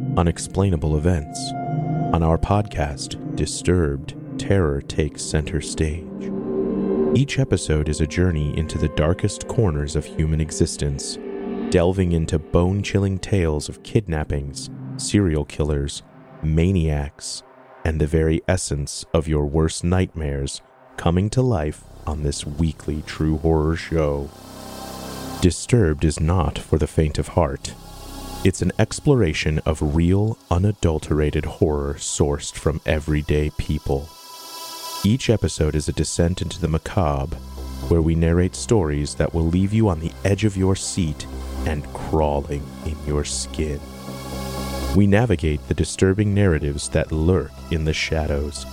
unexplainable 0.17 0.97
events. 0.97 1.39
On 2.13 2.21
our 2.23 2.37
podcast, 2.37 3.17
Disturbed, 3.35 4.13
terror 4.37 4.81
takes 4.81 5.23
center 5.23 5.61
stage. 5.61 6.05
Each 7.15 7.39
episode 7.39 7.89
is 7.89 8.01
a 8.01 8.07
journey 8.07 8.57
into 8.57 8.77
the 8.77 8.89
darkest 8.89 9.47
corners 9.47 9.95
of 9.95 10.05
human 10.05 10.41
existence, 10.41 11.17
delving 11.69 12.11
into 12.11 12.37
bone 12.37 12.83
chilling 12.83 13.17
tales 13.17 13.69
of 13.69 13.83
kidnappings, 13.83 14.69
serial 14.97 15.45
killers, 15.45 16.03
maniacs, 16.43 17.43
and 17.85 17.99
the 17.99 18.07
very 18.07 18.41
essence 18.47 19.05
of 19.13 19.27
your 19.27 19.45
worst 19.45 19.83
nightmares 19.83 20.61
coming 20.97 21.29
to 21.29 21.41
life 21.41 21.83
on 22.05 22.23
this 22.23 22.45
weekly 22.45 23.01
true 23.07 23.37
horror 23.37 23.75
show. 23.75 24.29
Disturbed 25.41 26.03
is 26.03 26.19
not 26.19 26.59
for 26.59 26.77
the 26.77 26.85
faint 26.85 27.17
of 27.17 27.29
heart. 27.29 27.73
It's 28.43 28.63
an 28.63 28.71
exploration 28.79 29.59
of 29.67 29.95
real, 29.95 30.35
unadulterated 30.49 31.45
horror 31.45 31.93
sourced 31.99 32.51
from 32.51 32.81
everyday 32.87 33.51
people. 33.51 34.09
Each 35.03 35.29
episode 35.29 35.75
is 35.75 35.87
a 35.87 35.93
descent 35.93 36.41
into 36.41 36.59
the 36.59 36.67
macabre, 36.67 37.35
where 37.87 38.01
we 38.01 38.15
narrate 38.15 38.55
stories 38.55 39.13
that 39.15 39.35
will 39.35 39.45
leave 39.45 39.73
you 39.73 39.89
on 39.89 39.99
the 39.99 40.11
edge 40.25 40.43
of 40.43 40.57
your 40.57 40.75
seat 40.75 41.27
and 41.67 41.85
crawling 41.93 42.65
in 42.87 42.97
your 43.05 43.23
skin. 43.23 43.79
We 44.95 45.05
navigate 45.05 45.67
the 45.67 45.75
disturbing 45.75 46.33
narratives 46.33 46.89
that 46.89 47.11
lurk 47.11 47.51
in 47.69 47.85
the 47.85 47.93
shadows, 47.93 48.65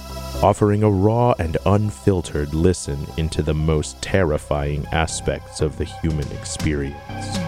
offering 0.43 0.83
a 0.83 0.91
raw 0.91 1.35
and 1.39 1.59
unfiltered 1.67 2.55
listen 2.55 3.07
into 3.19 3.43
the 3.43 3.53
most 3.53 4.01
terrifying 4.01 4.87
aspects 4.93 5.61
of 5.61 5.77
the 5.77 5.85
human 5.85 6.33
experience. 6.33 7.48